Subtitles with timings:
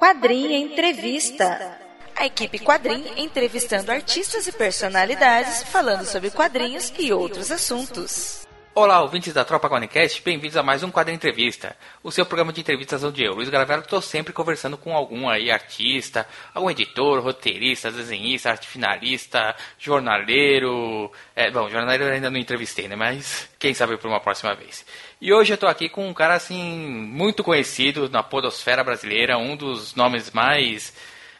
[0.00, 1.78] Quadrinha Entrevista.
[2.16, 8.48] A equipe Quadrim entrevistando artistas e personalidades falando sobre quadrinhos e outros assuntos.
[8.74, 12.62] Olá, ouvintes da Tropa Quadrincast, bem-vindos a mais um Quadrinho Entrevista, o seu programa de
[12.62, 17.90] entrevistas onde eu, Luiz Gravelo, estou sempre conversando com algum aí artista, algum editor, roteirista,
[17.90, 21.12] desenhista, arte finalista, jornaleiro.
[21.36, 22.96] É, bom, jornaleiro ainda não entrevistei, né?
[22.96, 24.86] Mas quem sabe por uma próxima vez.
[25.20, 29.54] E hoje eu estou aqui com um cara assim muito conhecido na podosfera brasileira, um
[29.54, 30.94] dos nomes mais,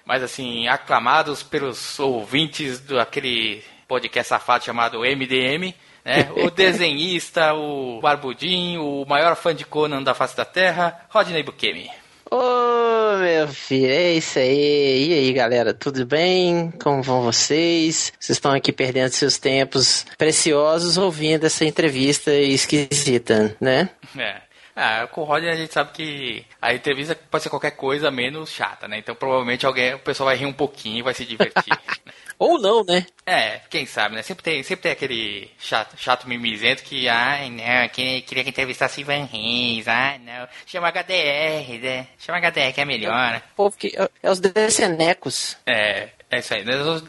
[0.05, 6.31] mais assim aclamados pelos ouvintes daquele podcast safado chamado MDM né?
[6.37, 11.91] O desenhista, o barbudinho, o maior fã de Conan da face da Terra, Rodney Bukemi.
[12.31, 15.09] Ô, meu filho, é isso aí.
[15.09, 16.73] E aí, galera, tudo bem?
[16.81, 18.13] Como vão vocês?
[18.21, 23.91] Vocês estão aqui perdendo seus tempos preciosos ouvindo essa entrevista esquisita, né?
[24.17, 24.50] É.
[24.75, 28.51] Ah, com o Rodney a gente sabe que a entrevista pode ser qualquer coisa menos
[28.51, 28.99] chata, né?
[28.99, 31.77] Então provavelmente alguém, o pessoal vai rir um pouquinho e vai se divertir.
[32.39, 33.07] Ou não, né?
[33.27, 34.23] É, quem sabe, né?
[34.23, 39.03] Sempre tem, sempre tem aquele chato, chato mimizento que, ai, não, que, queria que entrevistasse
[39.03, 40.49] Ivan Reis, ai, não.
[40.65, 42.07] Chama HDR, né?
[42.19, 43.43] Chama HDR que é melhor, né?
[43.53, 43.93] O povo que.
[44.23, 45.59] É os decenecos.
[45.67, 46.65] É, é isso aí.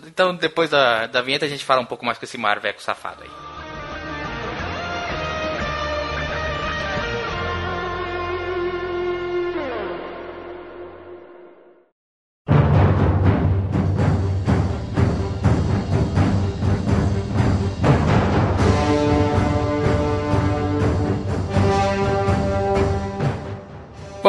[0.06, 3.24] Então depois da, da vinheta a gente fala um pouco mais com esse Marveco safado
[3.24, 3.51] aí.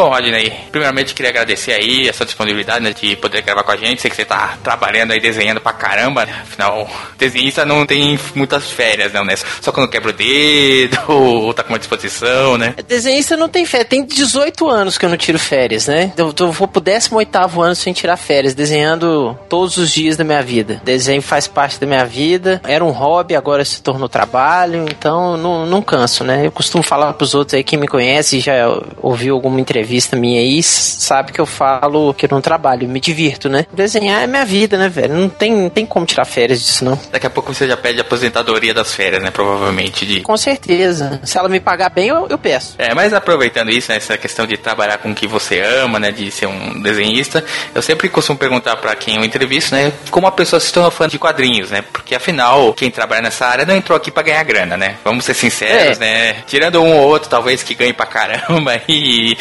[0.03, 4.03] Bom, Rodney, primeiramente queria agradecer aí essa disponibilidade né, de poder gravar com a gente.
[4.03, 6.27] Sei que você tá trabalhando aí, desenhando pra caramba.
[6.27, 6.33] Né?
[6.42, 9.36] Afinal, desenhista não tem muitas férias, não, né?
[9.61, 12.75] Só quando quebra o dedo ou tá com uma disposição, né?
[12.89, 13.91] Desenhista não tem férias.
[13.91, 16.12] Tem 18 anos que eu não tiro férias, né?
[16.17, 20.42] Eu, eu vou pro 18 ano sem tirar férias, desenhando todos os dias da minha
[20.42, 20.83] vida.
[20.85, 22.61] Desenho faz parte da minha vida.
[22.64, 26.45] Era um hobby, agora se tornou trabalho, então não, não canso, né?
[26.45, 28.67] Eu costumo falar pros outros aí, quem me conhece já
[29.01, 32.98] ouviu alguma entrevista entrevista minha aí, sabe que eu falo que eu não trabalho, me
[32.98, 33.67] divirto, né?
[33.73, 35.14] Desenhar é minha vida, né, velho?
[35.14, 36.98] Não tem, não tem como tirar férias disso, não.
[37.11, 39.30] Daqui a pouco você já pede aposentadoria das férias, né?
[39.30, 40.07] Provavelmente.
[40.07, 40.20] De...
[40.23, 41.20] Com certeza.
[41.25, 42.75] Se ela me pagar bem, eu, eu peço.
[42.79, 46.11] É, mas aproveitando isso, né, essa questão de trabalhar com o que você ama, né?
[46.11, 49.92] De ser um desenhista, eu sempre costumo perguntar para quem eu entrevisto, né?
[50.11, 51.85] Como a pessoa se torna fã de quadrinhos, né?
[51.92, 54.97] Porque afinal, quem trabalha nessa área não entrou aqui para ganhar grana, né?
[55.05, 56.01] Vamos ser sinceros, é.
[56.01, 56.36] né?
[56.47, 59.36] Tirando um ou outro, talvez, que ganhe pra caramba e,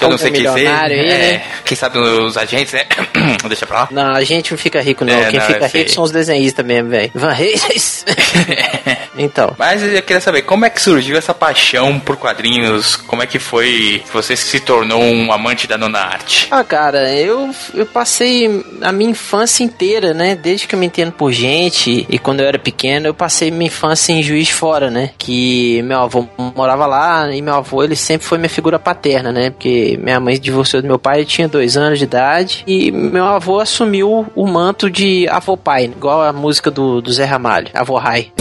[0.00, 0.66] eu não sei quem ser.
[0.66, 1.42] É, né?
[1.64, 2.84] Quem sabe os agentes, né?
[3.46, 3.88] Deixa pra lá.
[3.90, 5.12] Não, a gente não fica rico, não.
[5.12, 7.10] É, quem não, fica rico são os desenhistas mesmo, velho.
[7.14, 8.04] Van Reis.
[9.24, 9.54] então.
[9.58, 12.96] Mas eu queria saber, como é que surgiu essa paixão por quadrinhos?
[12.96, 16.48] Como é que foi que você se tornou um amante da nona arte?
[16.50, 20.34] Ah, cara, eu, eu passei a minha infância inteira, né?
[20.34, 23.66] Desde que eu me entendo por gente e quando eu era pequeno, eu passei minha
[23.66, 25.10] infância em Juiz de Fora, né?
[25.18, 29.50] Que meu avô morava lá e meu avô, ele sempre foi minha figura paterna, né?
[29.50, 32.64] Porque minha mãe divorciou do meu pai, ele tinha dois anos de idade.
[32.66, 37.68] E meu avô assumiu o manto de avô-pai, igual a música do, do Zé Ramalho,
[37.74, 38.32] Avô Rai.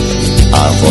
[0.62, 0.88] Avô.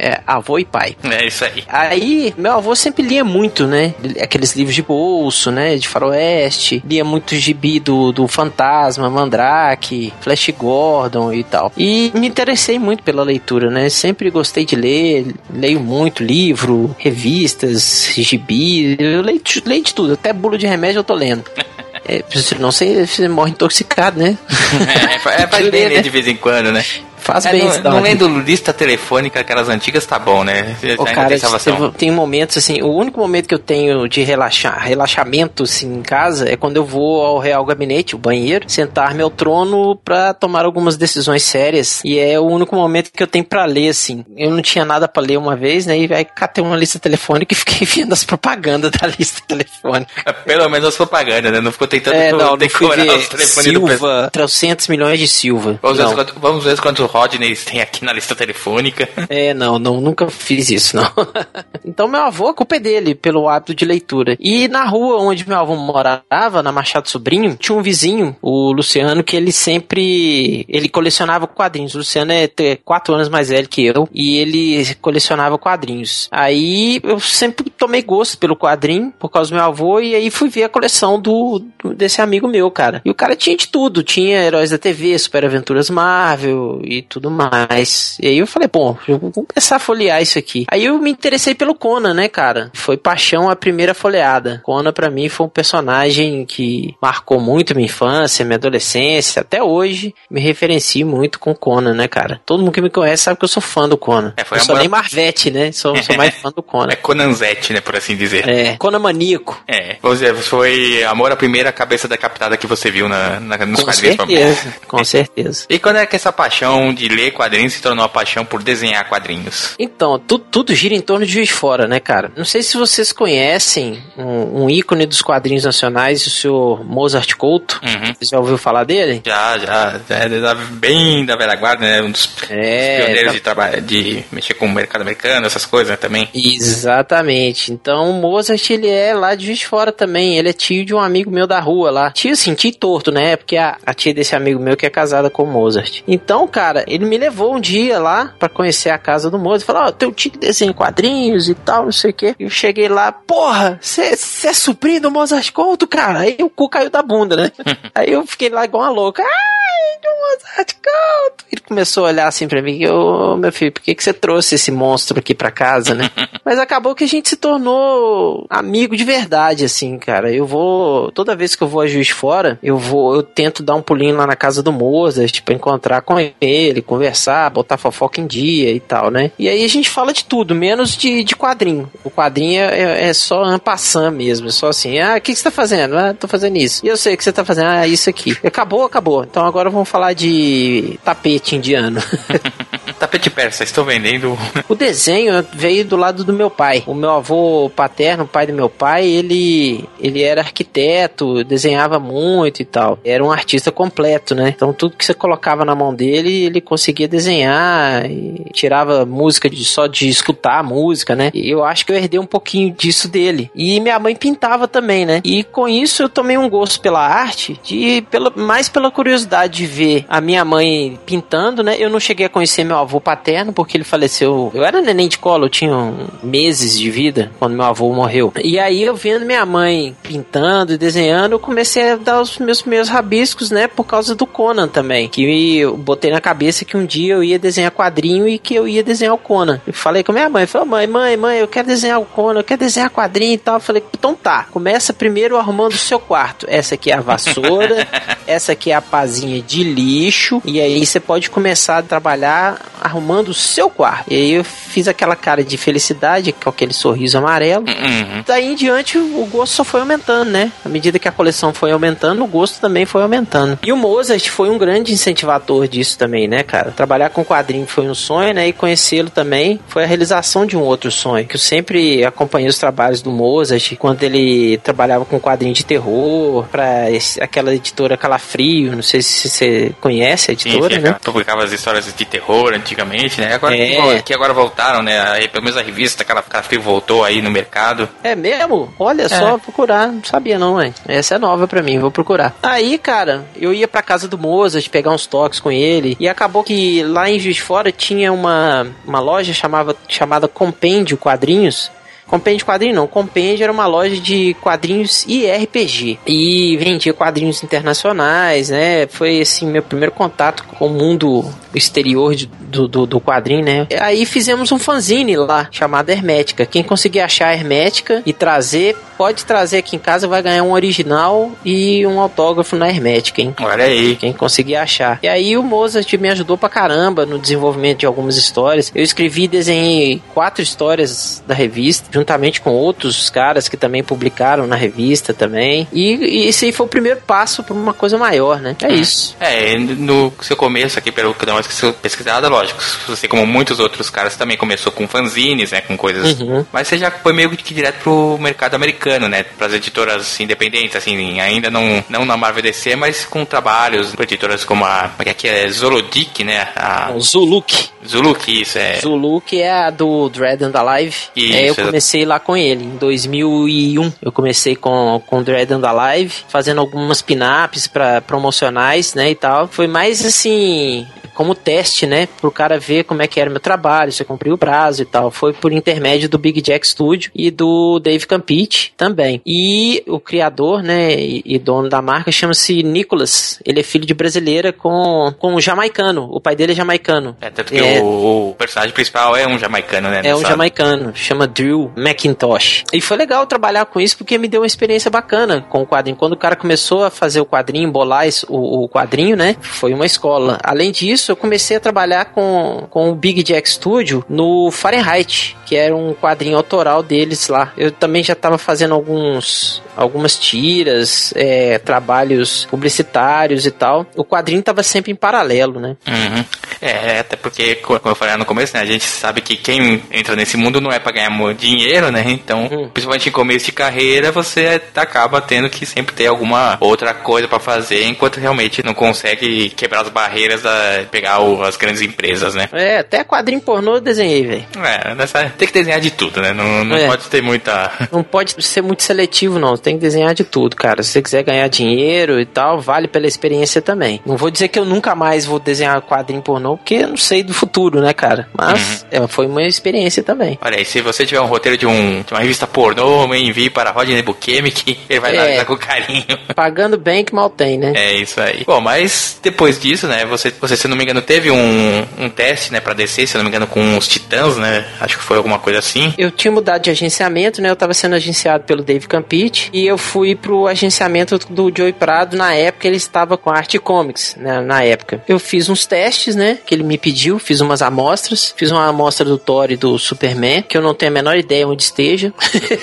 [0.00, 0.96] É, avô e pai.
[1.02, 1.64] É isso aí.
[1.68, 3.94] Aí, meu avô sempre lia muito, né?
[4.22, 5.76] Aqueles livros de bolso, né?
[5.76, 6.80] De faroeste.
[6.88, 11.72] Lia muito gibi do, do Fantasma, Mandrake, Flash Gordon e tal.
[11.76, 13.88] E me interessei muito pela leitura, né?
[13.88, 15.34] Sempre gostei de ler.
[15.52, 18.96] Leio muito livro, revistas, gibi.
[19.00, 20.12] Eu leio, leio de tudo.
[20.12, 21.44] Até bolo de remédio eu tô lendo.
[22.08, 22.24] É,
[22.58, 24.36] não sei, você morre intoxicado, né?
[25.28, 26.02] É, é faz bem ler né?
[26.02, 26.84] de vez em quando, né?
[27.32, 30.76] Faz é, bem não, não lendo lista telefônica, aquelas antigas, tá bom, né?
[30.98, 35.62] O cara, tem, tem momentos assim, o único momento que eu tenho de relaxar, relaxamento
[35.62, 39.96] assim, em casa é quando eu vou ao Real Gabinete, o banheiro, sentar meu trono
[39.96, 42.00] pra tomar algumas decisões sérias.
[42.04, 44.24] E é o único momento que eu tenho pra ler, assim.
[44.36, 45.98] Eu não tinha nada pra ler uma vez, né?
[45.98, 50.12] E aí catei uma lista telefônica e fiquei vendo as propagandas da lista telefônica.
[50.24, 51.60] É, pelo menos as propagandas, né?
[51.60, 55.78] Não ficou tentando é, não, decorar não os telefones Silva, do 300 milhões de Silva.
[55.82, 59.08] Vamos ver, quanto, vamos ver quantos Rodney tem aqui na lista telefônica.
[59.28, 61.08] É, não, não, nunca fiz isso, não.
[61.84, 64.36] então meu avô, a culpa é dele, pelo hábito de leitura.
[64.40, 69.22] E na rua onde meu avô morava, na Machado Sobrinho, tinha um vizinho, o Luciano,
[69.22, 71.94] que ele sempre, ele colecionava quadrinhos.
[71.94, 72.48] O Luciano é
[72.84, 76.28] quatro anos mais velho que eu, e ele colecionava quadrinhos.
[76.32, 80.48] Aí eu sempre tomei gosto pelo quadrinho, por causa do meu avô, e aí fui
[80.48, 81.62] ver a coleção do,
[81.94, 83.00] desse amigo meu, cara.
[83.04, 87.02] E o cara tinha de tudo, tinha Heróis da TV, Super Aventuras Marvel, e e
[87.02, 88.16] tudo mais.
[88.20, 90.66] E aí eu falei, bom, eu vou começar a folhear isso aqui.
[90.70, 92.70] Aí eu me interessei pelo Conan, né, cara?
[92.74, 94.60] Foi paixão a primeira folheada.
[94.64, 100.14] Conan para mim foi um personagem que marcou muito minha infância, minha adolescência, até hoje
[100.30, 102.40] me referencio muito com Conan, né, cara?
[102.44, 104.34] Todo mundo que me conhece sabe que eu sou fã do Conan.
[104.36, 105.72] É, foi eu sou nem Marvete, né?
[105.72, 106.90] Sou, sou mais fã do Conan.
[106.90, 108.48] É Conanzete, né, por assim dizer.
[108.48, 109.62] É, Conan maníaco.
[109.68, 113.80] É, vamos dizer, foi amor à primeira cabeça decapitada que você viu na, na nos
[113.80, 114.16] com quadrinhos.
[114.16, 115.66] Certeza, com certeza.
[115.68, 119.08] E quando é que essa paixão de ler quadrinhos se tornou a paixão por desenhar
[119.08, 119.74] quadrinhos?
[119.78, 122.32] Então, tudo, tudo gira em torno de Juiz Fora, né, cara?
[122.36, 127.80] Não sei se vocês conhecem um, um ícone dos quadrinhos nacionais, o senhor Mozart Couto.
[127.82, 128.14] Uhum.
[128.18, 129.22] Você já ouviu falar dele?
[129.24, 130.00] Já, já.
[130.10, 132.02] É bem da velha guarda, né?
[132.02, 133.32] Um dos, é, pioneiros tá...
[133.32, 136.28] de, trabalhar, de mexer com o mercado americano, essas coisas né, também.
[136.34, 137.72] Exatamente.
[137.72, 140.36] Então, o Mozart, ele é lá de Juiz Fora também.
[140.36, 142.10] Ele é tio de um amigo meu da rua lá.
[142.10, 143.36] Tio, assim, tio torto, né?
[143.36, 146.02] Porque a, a tia desse amigo meu que é casada com o Mozart.
[146.06, 149.64] Então, cara, ele me levou um dia lá para conhecer a casa do Mozart.
[149.64, 152.34] Falou, ó, oh, teu tio que desenha quadrinhos e tal, não sei o quê.
[152.38, 154.12] Eu cheguei lá, porra, você
[154.44, 156.20] é sobrinho do Mozart Couto, cara?
[156.20, 157.52] Aí o cu caiu da bunda, né?
[157.94, 159.22] Aí eu fiquei lá igual uma louca.
[159.22, 161.44] Ai, do Mozart Couto.
[161.52, 164.12] Ele começou a olhar assim pra mim, ô, oh, meu filho, por que, que você
[164.12, 166.10] trouxe esse monstro aqui pra casa, né?
[166.44, 170.32] Mas acabou que a gente se tornou amigo de verdade, assim, cara.
[170.32, 173.74] Eu vou, toda vez que eu vou a Juiz Fora, eu vou, eu tento dar
[173.74, 178.26] um pulinho lá na casa do Mozart, tipo, encontrar com ele, conversar, botar fofoca em
[178.26, 179.32] dia e tal, né?
[179.38, 181.90] E aí a gente fala de tudo, menos de, de quadrinho.
[182.04, 185.44] O quadrinho é, é só ampassam mesmo, é só assim, ah, o que, que você
[185.44, 185.96] tá fazendo?
[185.96, 186.84] Ah, tô fazendo isso.
[186.84, 188.36] E eu sei que você tá fazendo, ah, isso aqui.
[188.44, 189.24] Acabou, acabou.
[189.24, 192.00] Então agora vamos falar de tapete indiano.
[193.00, 194.38] tapete persa, estou vendendo.
[194.68, 196.84] o desenho veio do lado do meu pai.
[196.86, 202.60] O meu avô paterno, o pai do meu pai, ele, ele era arquiteto, desenhava muito
[202.60, 202.98] e tal.
[203.02, 204.52] Era um artista completo, né?
[204.54, 209.64] Então tudo que você colocava na mão dele, ele conseguia desenhar e tirava música de,
[209.64, 211.30] só de escutar a música, né?
[211.32, 213.50] E eu acho que eu herdei um pouquinho disso dele.
[213.54, 215.22] E minha mãe pintava também, né?
[215.24, 219.66] E com isso eu tomei um gosto pela arte, de, pela, mais pela curiosidade de
[219.66, 221.76] ver a minha mãe pintando, né?
[221.78, 224.50] Eu não cheguei a conhecer meu avô paterno, porque ele faleceu.
[224.54, 225.92] Eu era neném de colo, eu tinha
[226.22, 228.32] meses de vida quando meu avô morreu.
[228.42, 232.62] E aí eu vendo minha mãe pintando e desenhando, eu comecei a dar os meus
[232.62, 233.68] primeiros rabiscos, né?
[233.68, 235.08] Por causa do Conan também.
[235.08, 238.66] Que eu botei na cabeça que um dia eu ia desenhar quadrinho e que eu
[238.66, 239.60] ia desenhar o Conan.
[239.66, 242.44] Eu falei com minha mãe, falei, mãe, mãe, mãe, eu quero desenhar o Conan, eu
[242.44, 243.56] quero desenhar quadrinho e tal.
[243.56, 246.46] Eu falei, então tá, começa primeiro arrumando o seu quarto.
[246.48, 247.86] Essa aqui é a vassoura,
[248.26, 253.28] essa aqui é a pazinha de lixo, e aí você pode começar a trabalhar arrumando
[253.28, 254.12] o seu quarto.
[254.12, 257.64] E aí eu fiz aquela cara de felicidade, com aquele sorriso amarelo.
[257.68, 258.24] Uhum.
[258.26, 260.52] Daí em diante o gosto só foi aumentando, né?
[260.64, 263.58] À medida que a coleção foi aumentando, o gosto também foi aumentando.
[263.62, 266.70] E o Mozart foi um grande incentivador disso também, né, cara?
[266.70, 268.48] Trabalhar com quadrinho foi um sonho, né?
[268.48, 271.26] E conhecê-lo também foi a realização de um outro sonho.
[271.26, 276.46] Que eu sempre acompanhei os trabalhos do Mozart quando ele trabalhava com quadrinho de terror
[276.50, 276.86] para
[277.20, 278.74] aquela editora Calafrio.
[278.74, 280.96] Não sei se você conhece a editora, Sim, né?
[281.02, 283.34] Publicava as histórias de terror antigamente, né?
[283.34, 284.02] Agora é.
[284.02, 285.00] que agora voltaram, né?
[285.00, 287.88] Aí, pelo menos a revista Calafrio voltou aí no mercado.
[288.02, 288.72] É mesmo?
[288.78, 289.08] Olha, é.
[289.08, 289.88] só procurar.
[289.88, 290.72] Não sabia não, mãe.
[290.86, 292.34] Essa é nova para mim, vou procurar.
[292.42, 296.44] Aí, cara, eu ia pra casa do Mozart pegar uns toques com ele e acabou
[296.44, 301.70] que lá em Juiz Fora tinha uma, uma loja chamava, chamada Compêndio Quadrinhos
[302.10, 306.00] Compêndio Quadrinho não, Compêndio era uma loja de quadrinhos e RPG.
[306.04, 308.88] E vendia quadrinhos internacionais, né?
[308.88, 311.24] Foi assim meu primeiro contato com o mundo
[311.54, 313.66] exterior de, do, do, do, quadrinho, né?
[313.80, 316.46] Aí fizemos um fanzine lá, chamado Hermética.
[316.46, 320.52] Quem conseguir achar a Hermética e trazer, pode trazer aqui em casa, vai ganhar um
[320.52, 323.34] original e um autógrafo na Hermética, hein?
[323.40, 323.96] Olha aí.
[323.96, 324.98] Quem conseguir achar.
[325.02, 328.70] E aí o Mozart me ajudou pra caramba no desenvolvimento de algumas histórias.
[328.74, 334.46] Eu escrevi e desenhei quatro histórias da revista, juntamente com outros caras que também publicaram
[334.46, 335.68] na revista também.
[335.72, 338.56] E, e esse aí foi o primeiro passo para uma coisa maior, né?
[338.62, 338.70] É hum.
[338.70, 339.16] isso.
[339.20, 342.60] É, no seu começo aqui, pelo que mais que pesquisada, lógico.
[342.88, 345.60] Você, como muitos outros caras, também começou com fanzines, né?
[345.60, 346.18] Com coisas.
[346.20, 346.44] Uhum.
[346.52, 349.22] Mas você já foi meio que direto pro mercado americano, né?
[349.22, 354.44] Pras editoras independentes, assim, ainda não, não na Marvel DC, mas com trabalhos para editoras
[354.44, 354.90] como a.
[355.00, 356.48] É que é Zolodic, né?
[356.54, 356.92] A...
[356.98, 357.70] Zuluk.
[357.86, 358.78] Zuluk, isso é.
[358.80, 360.96] Zuluk é a do Dread and Alive.
[361.16, 363.92] Isso, é, eu comecei lá com ele, em 2001.
[364.02, 369.10] Eu comecei com, com Dread and Alive, fazendo algumas pin-ups pra, promocionais, né?
[369.10, 369.48] E tal.
[369.48, 370.86] Foi mais assim
[371.20, 372.08] como teste, né?
[372.18, 374.86] Pro cara ver como é que era meu trabalho, se eu cumpri o prazo e
[374.86, 375.10] tal.
[375.10, 379.20] Foi por intermédio do Big Jack Studio e do Dave Campite também.
[379.26, 383.38] E o criador, né, e, e dono da marca chama-se Nicholas.
[383.44, 386.08] Ele é filho de brasileira com, com um jamaicano.
[386.10, 387.14] O pai dele é jamaicano.
[387.20, 390.00] É, tanto que é, o, o, personagem principal é um jamaicano, né?
[390.02, 390.92] É um jamaicano.
[390.94, 392.64] Chama Drew McIntosh.
[392.72, 395.98] E foi legal trabalhar com isso porque me deu uma experiência bacana com o quadrinho.
[395.98, 399.36] Quando o cara começou a fazer o quadrinho, bolar o, o quadrinho, né?
[399.38, 400.38] Foi uma escola.
[400.42, 405.56] Além disso, eu comecei a trabalhar com, com o Big Jack Studio no Fahrenheit, que
[405.56, 407.52] era um quadrinho autoral deles lá.
[407.56, 413.86] Eu também já estava fazendo alguns algumas tiras, é, trabalhos publicitários e tal.
[413.96, 415.76] O quadrinho estava sempre em paralelo, né?
[415.86, 416.24] Uhum.
[416.60, 420.14] É, até porque, como eu falei no começo, né, a gente sabe que quem entra
[420.14, 422.04] nesse mundo não é para ganhar dinheiro, né?
[422.06, 422.68] Então, uhum.
[422.68, 427.38] principalmente em começo de carreira, você acaba tendo que sempre ter alguma outra coisa para
[427.38, 432.48] fazer, enquanto realmente não consegue quebrar as barreiras da pegar o, as grandes empresas, né?
[432.52, 434.46] É, até quadrinho pornô eu desenhei, velho.
[434.62, 436.32] É, nessa, tem que desenhar de tudo, né?
[436.32, 436.86] Não, não é.
[436.86, 437.70] pode ter muita.
[437.90, 439.56] Não pode ser muito seletivo, não.
[439.56, 440.82] Tem que desenhar de tudo, cara.
[440.82, 444.00] Se você quiser ganhar dinheiro e tal, vale pela experiência também.
[444.04, 447.22] Não vou dizer que eu nunca mais vou desenhar quadrinho pornô, porque eu não sei
[447.22, 448.28] do futuro, né, cara?
[448.36, 449.04] Mas uhum.
[449.04, 450.38] é, foi uma experiência também.
[450.40, 453.50] Olha aí, se você tiver um roteiro de, um, de uma revista pornô, me envie
[453.50, 456.04] para Rodney Bukemi, que ele vai é, dar com carinho.
[456.34, 457.72] Pagando bem que mal tem, né?
[457.74, 458.44] É isso aí.
[458.46, 462.52] Bom, mas depois disso, né, você, você se não me engano, teve um, um teste,
[462.52, 464.66] né, pra descer, se não me engano, com os Titãs, né?
[464.80, 465.92] Acho que foi alguma coisa assim.
[465.96, 467.50] Eu tinha mudado de agenciamento, né?
[467.50, 472.16] Eu tava sendo agenciado pelo Dave Campite e eu fui pro agenciamento do Joey Prado.
[472.16, 474.40] Na época ele estava com a Art Comics, né?
[474.40, 475.02] Na época.
[475.08, 476.38] Eu fiz uns testes, né?
[476.44, 478.32] Que ele me pediu, fiz umas amostras.
[478.36, 481.46] Fiz uma amostra do Thor e do Superman, que eu não tenho a menor ideia
[481.46, 482.12] onde esteja.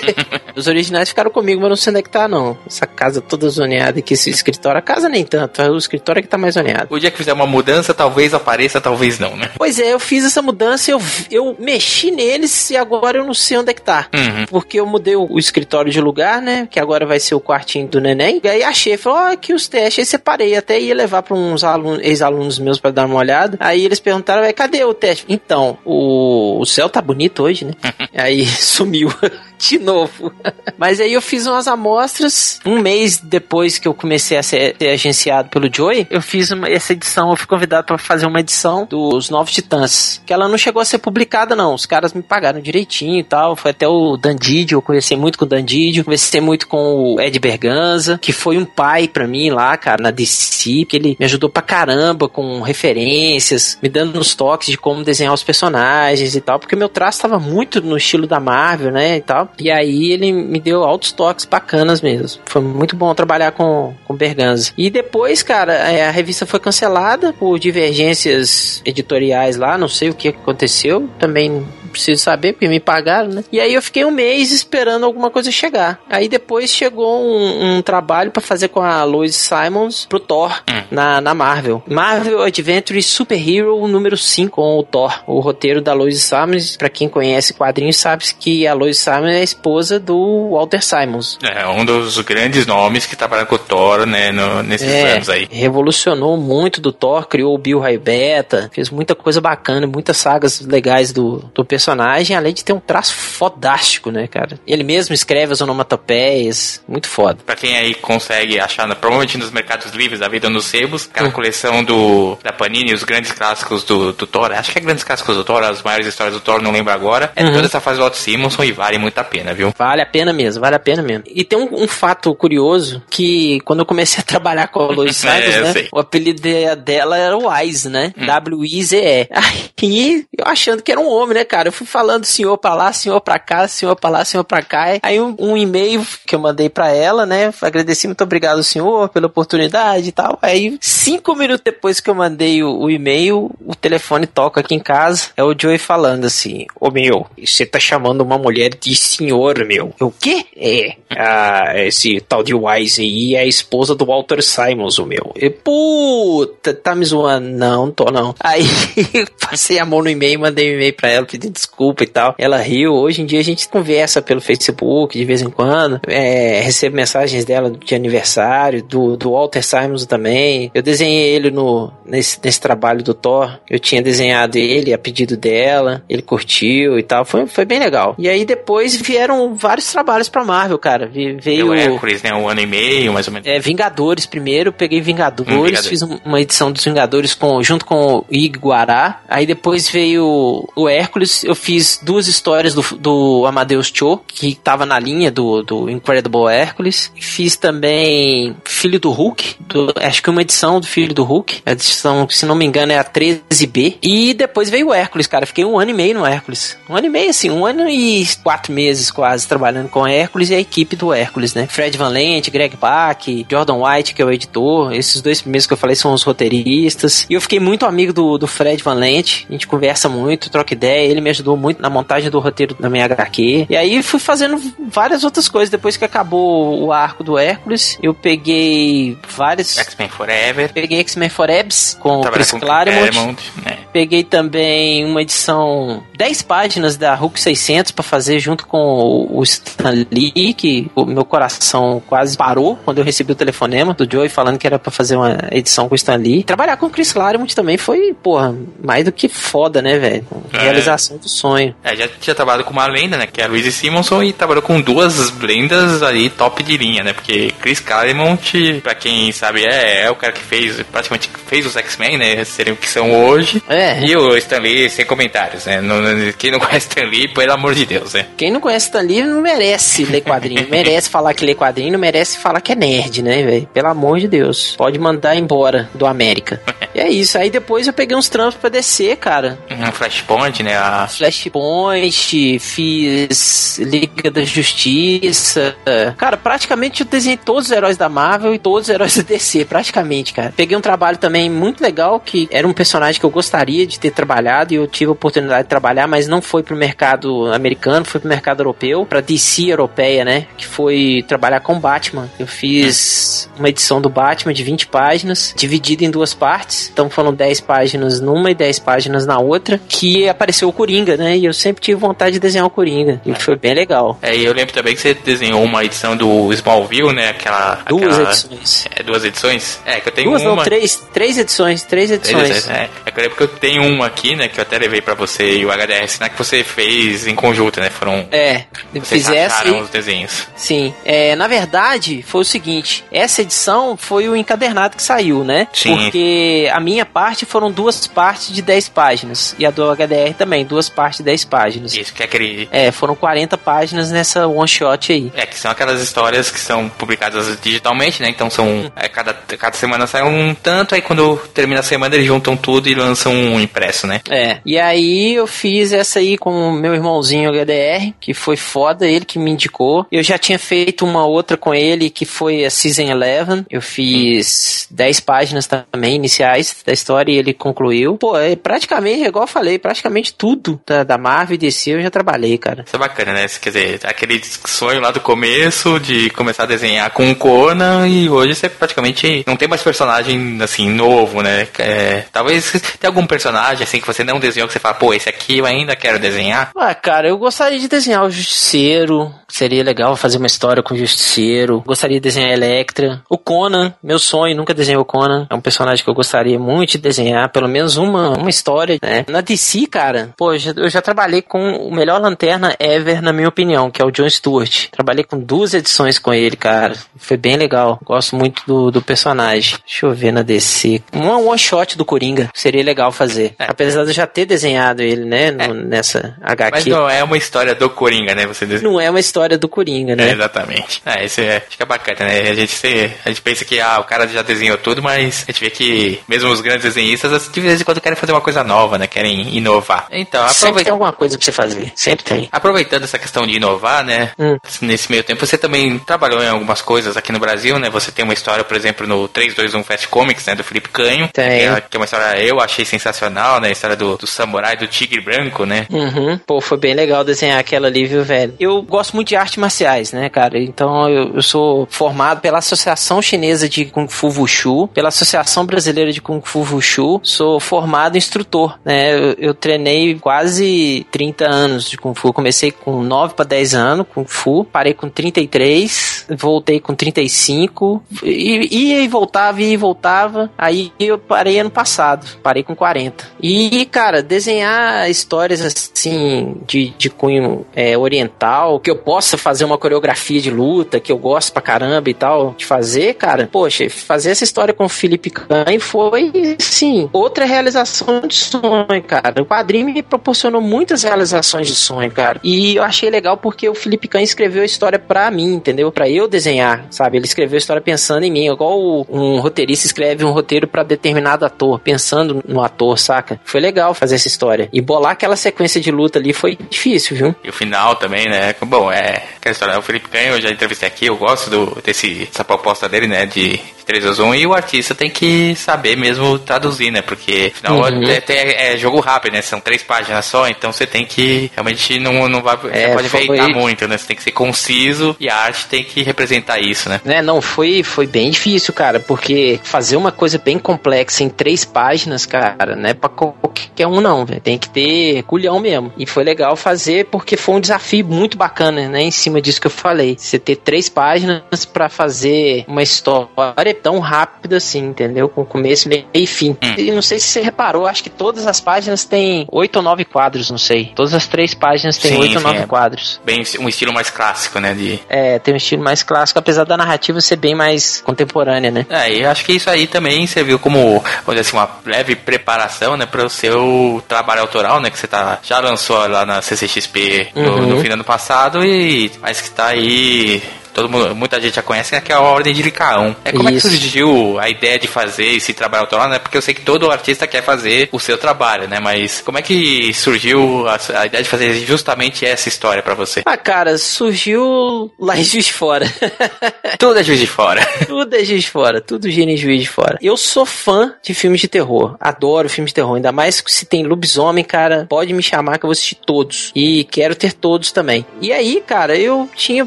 [0.54, 2.58] Os originais ficaram comigo, mas não sei onde é que tá, não.
[2.66, 4.78] Essa casa toda zoneada aqui, esse escritório.
[4.78, 6.88] A casa nem tanto, é o escritório é que tá mais zoneado.
[6.90, 9.50] O dia que fizer uma mudança, talvez apareça, talvez não, né?
[9.56, 13.58] Pois é, eu fiz essa mudança, eu, eu mexi neles e agora eu não sei
[13.58, 14.08] onde é que tá.
[14.12, 14.46] Uhum.
[14.46, 16.66] Porque eu mudei o, o, escritório de lugar, né?
[16.70, 18.40] Que agora vai ser o quartinho do neném.
[18.42, 20.00] E aí achei, falou, ó, oh, aqui os testes.
[20.00, 21.62] Aí separei, até ia levar para uns
[22.02, 23.56] ex-alunos meus para dar uma olhada.
[23.68, 25.26] Aí eles perguntaram, cadê o teste?
[25.28, 27.72] Então, o, o céu tá bonito hoje, né?
[28.16, 29.12] aí sumiu
[29.58, 30.32] de novo.
[30.78, 32.60] Mas aí eu fiz umas amostras.
[32.64, 36.92] Um mês depois que eu comecei a ser, agenciado pelo Joey, eu fiz uma, essa
[36.92, 37.30] edição.
[37.30, 40.22] Eu fui convidado para fazer uma edição dos Novos Titãs.
[40.24, 41.74] Que ela não chegou a ser publicada, não.
[41.74, 43.56] Os caras me pagaram direitinho e tal.
[43.56, 44.76] Foi até o Dandidio.
[44.76, 46.04] Eu conversei muito com o Dandidio.
[46.04, 50.10] Conversei muito com o Ed Berganza, que foi um pai para mim lá, cara, na
[50.10, 50.84] DC.
[50.84, 55.34] Que ele me ajudou pra caramba com referências, me dando uns toques de como desenhar
[55.34, 56.58] os personagens e tal.
[56.58, 59.16] Porque meu traço tava muito no estilo da Marvel, né?
[59.16, 59.47] E tal.
[59.58, 62.40] E aí ele me deu altos toques bacanas mesmo.
[62.46, 64.72] Foi muito bom trabalhar com, com Berganza.
[64.76, 70.14] E depois, cara, é, a revista foi cancelada por divergências editoriais lá, não sei o
[70.14, 71.08] que aconteceu.
[71.18, 71.66] Também
[71.98, 73.44] preciso saber, porque me pagaram, né?
[73.50, 76.00] E aí eu fiquei um mês esperando alguma coisa chegar.
[76.08, 80.82] Aí depois chegou um, um trabalho para fazer com a Lois Simons pro Thor hum.
[80.90, 81.82] na, na Marvel.
[81.86, 85.22] Marvel Adventure Super Hero número 5 com o Thor.
[85.26, 89.40] O roteiro da Lois Simons, para quem conhece quadrinhos, sabe que a Lois Simons é
[89.40, 91.38] a esposa do Walter Simons.
[91.42, 95.28] É, um dos grandes nomes que trabalha com o Thor, né, no, nesses é, anos
[95.28, 95.48] aí.
[95.50, 101.12] Revolucionou muito do Thor, criou o Bill Raibeta, fez muita coisa bacana, muitas sagas legais
[101.12, 104.58] do, do personagem personagem, além de ter um traço fodástico, né, cara?
[104.66, 107.38] Ele mesmo escreve as onomatopeias, muito foda.
[107.46, 111.32] Pra quem aí consegue achar, provavelmente nos mercados livres da vida nos sebos, aquela hum.
[111.32, 115.36] coleção do da Panini, os grandes clássicos do, do Thor, acho que é grandes clássicos
[115.36, 117.52] do Thor, as maiores histórias do Thor, não lembro agora, é uhum.
[117.52, 119.72] toda essa fase do Otto Simonson e vale muito a pena, viu?
[119.76, 121.24] Vale a pena mesmo, vale a pena mesmo.
[121.26, 125.16] E tem um, um fato curioso, que quando eu comecei a trabalhar com a Lois
[125.16, 126.42] Simons, é, né, o apelido
[126.76, 128.12] dela era Wise, né?
[128.16, 128.26] Hum.
[128.26, 129.28] W-I-Z-E.
[129.32, 131.67] Aí, eu achando que era um homem, né, cara?
[131.68, 134.98] Eu fui falando senhor pra lá, senhor pra cá, senhor pra lá, senhor pra cá.
[135.02, 137.52] Aí um, um e-mail que eu mandei pra ela, né?
[137.60, 140.38] Agradeci, muito obrigado, senhor, pela oportunidade e tal.
[140.40, 144.80] Aí, cinco minutos depois que eu mandei o, o e-mail, o telefone toca aqui em
[144.80, 145.28] casa.
[145.36, 149.92] É o Joey falando assim: Ô meu, você tá chamando uma mulher de senhor, meu.
[150.00, 150.46] Eu, o quê?
[150.56, 155.34] É, ah, esse tal de Wise aí é a esposa do Walter Simons, o meu.
[155.36, 157.46] E, puta, tá me zoando?
[157.46, 158.34] Não, tô não.
[158.40, 158.64] Aí,
[159.38, 162.34] passei a mão no e-mail, mandei um e-mail pra ela pedindo desculpa e tal.
[162.38, 162.92] Ela riu.
[162.92, 166.00] Hoje em dia a gente conversa pelo Facebook de vez em quando.
[166.06, 170.70] É, recebo mensagens dela de aniversário, do, do Walter Simons também.
[170.74, 173.58] Eu desenhei ele no, nesse, nesse trabalho do Thor.
[173.68, 176.02] Eu tinha desenhado ele a pedido dela.
[176.08, 177.24] Ele curtiu e tal.
[177.24, 178.14] Foi, foi bem legal.
[178.18, 181.06] E aí depois vieram vários trabalhos pra Marvel, cara.
[181.06, 181.68] Veio.
[181.68, 182.32] O Hércules, né?
[182.32, 183.48] Um ano e meio, mais ou menos.
[183.48, 184.72] É, Vingadores primeiro.
[184.72, 185.52] Peguei Vingadores.
[185.52, 185.88] Hum, Vingadores.
[185.88, 189.20] Fiz uma edição dos Vingadores com, junto com o Iguará.
[189.28, 191.44] Aí depois veio o Hércules.
[191.48, 196.46] Eu fiz duas histórias do, do Amadeus Cho, que tava na linha do, do Incredible
[196.46, 197.10] Hércules.
[197.18, 199.56] Fiz também Filho do Hulk.
[199.58, 201.62] Do, acho que uma edição do Filho do Hulk.
[201.64, 203.96] A edição, se não me engano, é a 13B.
[204.02, 205.46] E depois veio o Hércules, cara.
[205.46, 206.76] Fiquei um ano e meio no Hércules.
[206.86, 210.54] Um ano e meio, assim, um ano e quatro meses quase trabalhando com Hércules e
[210.54, 211.66] a equipe do Hércules, né?
[211.66, 214.92] Fred Van Lent, Greg Bach, Jordan White, que é o editor.
[214.92, 217.24] Esses dois primeiros que eu falei são os roteiristas.
[217.30, 219.46] E eu fiquei muito amigo do, do Fred Van Lent.
[219.48, 221.10] A gente conversa muito, troca ideia.
[221.10, 223.66] Ele me ajudou muito na montagem do roteiro da minha HQ.
[223.70, 225.70] E aí fui fazendo várias outras coisas.
[225.70, 229.78] Depois que acabou o arco do Hércules, eu peguei vários.
[229.78, 230.72] X-Men Forever.
[230.72, 231.68] Peguei X-Men Forever
[232.00, 233.10] com o Chris Claremont.
[233.10, 233.78] Claremont né?
[233.92, 240.06] Peguei também uma edição 10 páginas da Hulk 600 para fazer junto com o Stan
[240.10, 244.58] Lee, que o meu coração quase parou quando eu recebi o telefonema do Joey falando
[244.58, 246.42] que era para fazer uma edição com o Stan Lee.
[246.42, 250.26] Trabalhar com o Chris Claremont também foi, porra, mais do que foda, né, velho?
[250.52, 250.58] É.
[250.58, 251.74] Realização do sonho.
[251.84, 254.62] É, já tinha trabalhado com uma lenda, né, que é a Louise Simonson e trabalhou
[254.62, 260.02] com duas lendas ali top de linha, né, porque Chris Claremont, pra quem sabe, é,
[260.04, 263.62] é o cara que fez, praticamente fez os X-Men, né, serem o que são hoje.
[263.68, 264.04] É.
[264.04, 265.96] E o Stan Lee, sem comentários, né, não,
[266.36, 268.26] quem não conhece Stan Lee, pelo amor de Deus, né.
[268.36, 271.98] Quem não conhece Stan Lee não merece ler quadrinho, merece falar que lê quadrinho, não
[271.98, 274.74] merece falar que é nerd, né, velho, pelo amor de Deus.
[274.76, 276.60] Pode mandar embora do América.
[276.94, 279.58] E é isso, aí depois eu peguei uns trampos pra descer, cara.
[279.70, 281.06] Um Flashpoint, né, a...
[281.08, 285.76] Flashpoint, fiz Liga da Justiça.
[286.16, 289.64] Cara, praticamente eu desenhei todos os heróis da Marvel e todos os heróis da DC,
[289.64, 290.52] praticamente, cara.
[290.56, 294.10] Peguei um trabalho também muito legal, que era um personagem que eu gostaria de ter
[294.10, 298.20] trabalhado e eu tive a oportunidade de trabalhar, mas não foi pro mercado americano, foi
[298.20, 300.46] pro mercado europeu, pra DC europeia, né?
[300.56, 302.28] Que foi trabalhar com Batman.
[302.38, 306.77] Eu fiz uma edição do Batman de 20 páginas, dividida em duas partes.
[306.92, 311.36] Então foram 10 páginas numa e 10 páginas na outra, que apareceu o Coringa, né?
[311.36, 313.20] E eu sempre tive vontade de desenhar o Coringa.
[313.24, 314.18] E foi bem legal.
[314.22, 317.30] É, e eu lembro também que você desenhou uma edição do Smallville, né?
[317.30, 317.80] Aquela.
[317.88, 318.30] Duas aquela...
[318.30, 318.86] edições.
[318.94, 319.80] É, duas edições?
[319.84, 320.56] É, que eu tenho duas, uma.
[320.56, 322.36] Não, três, três edições, três edições.
[322.36, 322.90] Três edições é.
[323.06, 324.48] é que eu lembro que eu tenho uma aqui, né?
[324.48, 327.80] Que eu até levei pra você e o HDR assinar que você fez em conjunto,
[327.80, 327.90] né?
[327.90, 328.26] Foram.
[328.30, 328.64] É,
[329.02, 329.70] fizesse.
[329.70, 330.46] os desenhos.
[330.56, 330.94] Sim.
[331.04, 335.68] É, na verdade, foi o seguinte: essa edição foi o encadernado que saiu, né?
[335.72, 335.94] Sim.
[335.94, 339.54] Porque a minha parte foram duas partes de 10 páginas.
[339.58, 341.94] E a do HDR também, duas partes de 10 páginas.
[341.94, 342.68] Isso, que é aquele.
[342.70, 345.32] É, foram 40 páginas nessa one shot aí.
[345.34, 348.28] É, que são aquelas histórias que são publicadas digitalmente, né?
[348.28, 348.66] Então são.
[348.66, 348.90] Hum.
[348.96, 352.88] É, cada, cada semana sai um tanto, aí quando termina a semana eles juntam tudo
[352.88, 354.20] e lançam um impresso, né?
[354.28, 354.58] É.
[354.64, 359.24] E aí eu fiz essa aí com o meu irmãozinho HDR, que foi foda, ele
[359.24, 360.06] que me indicou.
[360.10, 363.66] Eu já tinha feito uma outra com ele, que foi a Season 11.
[363.70, 368.16] Eu fiz 10 páginas também iniciais da história e ele concluiu.
[368.16, 372.10] Pô, é praticamente, igual eu falei, praticamente tudo da, da Marvel e DC eu já
[372.10, 372.84] trabalhei, cara.
[372.86, 373.46] Isso é bacana, né?
[373.60, 378.28] Quer dizer, aquele sonho lá do começo de começar a desenhar com o Conan e
[378.28, 381.66] hoje você praticamente não tem mais personagem assim novo, né?
[381.78, 385.28] É, talvez tenha algum personagem assim que você não desenhou que você fala, pô, esse
[385.28, 386.70] aqui eu ainda quero desenhar.
[386.76, 389.32] Ah, cara, eu gostaria de desenhar o Justiceiro.
[389.48, 391.82] Seria legal fazer uma história com o Justiceiro.
[391.86, 393.22] Gostaria de desenhar a Electra.
[393.28, 395.46] O Conan, meu sonho, nunca desenhei o Conan.
[395.50, 397.48] É um personagem que eu gostaria muito de desenhar.
[397.50, 399.24] Pelo menos uma, uma história, né?
[399.28, 403.32] Na DC, cara, pô, eu já, eu já trabalhei com o melhor lanterna ever, na
[403.32, 404.88] minha opinião, que é o John Stewart.
[404.90, 406.94] Trabalhei com duas edições com ele, cara.
[407.16, 407.98] Foi bem legal.
[408.04, 409.78] Gosto muito do, do personagem.
[409.84, 411.02] Deixa eu ver na DC.
[411.12, 412.50] Um one shot do Coringa.
[412.54, 413.54] Seria legal fazer.
[413.58, 413.66] É.
[413.68, 415.50] Apesar de eu já ter desenhado ele, né?
[415.50, 415.68] No, é.
[415.72, 416.70] Nessa HQ.
[416.70, 418.46] Mas não é uma história do Coringa, né?
[418.46, 420.28] Você Não é uma história do Coringa, né?
[420.28, 421.02] É, exatamente.
[421.04, 422.50] É, isso é, é bacana, né?
[422.50, 422.86] A gente,
[423.24, 426.20] a gente pensa que ah, o cara já desenhou tudo, mas a gente vê que
[426.38, 429.06] mesmo os grandes desenhistas, de vez em quando querem fazer uma coisa nova, né?
[429.06, 430.06] Querem inovar.
[430.10, 430.66] Então, aproveita...
[430.66, 431.92] Sempre tem alguma coisa pra você fazer.
[431.94, 432.48] Sempre tem.
[432.52, 434.30] Aproveitando essa questão de inovar, né?
[434.38, 434.56] Hum.
[434.82, 437.90] Nesse meio tempo, você também trabalhou em algumas coisas aqui no Brasil, né?
[437.90, 440.54] Você tem uma história, por exemplo, no 321 Fast Comics, né?
[440.54, 441.28] Do Felipe Canho.
[441.32, 441.48] Tem.
[441.48, 443.68] Que é, é uma história eu achei sensacional, né?
[443.68, 445.86] A história do, do samurai, do tigre branco, né?
[445.90, 446.38] Uhum.
[446.46, 448.54] Pô, foi bem legal desenhar aquela ali, viu, velho?
[448.60, 450.58] Eu gosto muito de artes marciais, né, cara?
[450.58, 456.12] Então eu, eu sou formado pela Associação Chinesa de Kung Fu Wushu, pela Associação Brasileira
[456.12, 459.14] de Kung Fu Wushu, sou formado instrutor, né?
[459.14, 462.34] Eu, eu treinei quase 30 anos de Kung Fu.
[462.34, 468.76] Comecei com 9 para 10 anos Kung Fu, parei com 33, voltei com 35 e
[468.76, 470.50] ia e voltava, ia e voltava.
[470.58, 473.26] Aí eu parei ano passado, parei com 40.
[473.42, 479.78] E, cara, desenhar histórias assim de, de cunho é, oriental, que eu possa fazer uma
[479.78, 484.32] coreografia de luta, que eu gosto pra caramba e tal, de fazer, cara, poxa, fazer
[484.32, 486.17] essa história com o Felipe Canho foi,
[486.58, 489.42] sim, outra realização de sonho, cara.
[489.42, 492.40] O quadrinho me proporcionou muitas realizações de sonho, cara.
[492.42, 495.90] E eu achei legal porque o Felipe Canho escreveu a história pra mim, entendeu?
[495.90, 497.18] Pra eu desenhar, sabe?
[497.18, 501.44] Ele escreveu a história pensando em mim, igual um roteirista escreve um roteiro para determinado
[501.44, 503.40] ator, pensando no ator, saca?
[503.44, 504.68] Foi legal fazer essa história.
[504.72, 507.34] E bolar aquela sequência de luta ali foi difícil, viu?
[507.42, 508.54] E o final também, né?
[508.62, 509.78] Bom, é aquela história.
[509.78, 513.26] O Felipe Canho, eu já entrevistei aqui, eu gosto do, desse, dessa proposta dele, né?
[513.26, 517.00] De 3 2 1 e o artista tem que saber mesmo traduzir, né?
[517.00, 518.02] Porque afinal uhum.
[518.04, 519.40] é, é, é, jogo rápido, né?
[519.40, 523.24] São três páginas só, então você tem que realmente não, não vai, é, pode foi...
[523.24, 523.96] enfeitar muito, né?
[523.96, 527.00] Você tem que ser conciso e a arte tem que representar isso, né?
[527.06, 531.64] É, não, foi, foi bem difícil, cara, porque fazer uma coisa bem complexa em três
[531.64, 534.40] páginas, cara, não é pra qualquer um não, velho.
[534.42, 535.90] Tem que ter culhão mesmo.
[535.96, 539.00] E foi legal fazer porque foi um desafio muito bacana, né?
[539.00, 540.14] Em cima disso que eu falei.
[540.18, 545.28] Você ter três páginas para fazer uma história tão rápido assim, entendeu?
[545.28, 546.50] Com começo, meio e fim.
[546.62, 546.74] Hum.
[546.76, 550.04] E não sei se você reparou, acho que todas as páginas têm oito ou nove
[550.04, 550.92] quadros, não sei.
[550.94, 553.20] Todas as três páginas têm oito ou nove é quadros.
[553.24, 554.74] Bem, um estilo mais clássico, né?
[554.74, 555.00] De...
[555.08, 558.86] É, tem um estilo mais clássico, apesar da narrativa ser bem mais contemporânea, né?
[558.90, 562.96] É, e acho que isso aí também serviu como, vamos dizer assim, uma leve preparação,
[562.96, 567.28] né, para o seu trabalho autoral, né, que você tá, já lançou lá na CCXP
[567.34, 567.66] no, uhum.
[567.66, 570.42] no fim do ano passado e mas que tá aí
[570.78, 573.16] todo mundo, muita gente já conhece, que é a Ordem de Licaão.
[573.24, 573.66] É como Isso.
[573.66, 576.18] é que surgiu a ideia de fazer esse trabalho autoral, né?
[576.18, 578.78] Porque eu sei que todo artista quer fazer o seu trabalho, né?
[578.80, 583.22] Mas como é que surgiu a, a ideia de fazer justamente essa história para você?
[583.26, 585.86] Ah, cara, surgiu lá em Juiz de Fora.
[586.78, 587.66] tudo é Juiz de Fora.
[587.86, 589.98] tudo é Juiz de Fora, tudo gira em Juiz de Fora.
[590.00, 593.84] Eu sou fã de filmes de terror, adoro filmes de terror, ainda mais se tem
[593.84, 596.52] lobisomem, cara, pode me chamar que eu vou assistir todos.
[596.54, 598.06] E quero ter todos também.
[598.20, 599.66] E aí, cara, eu tinha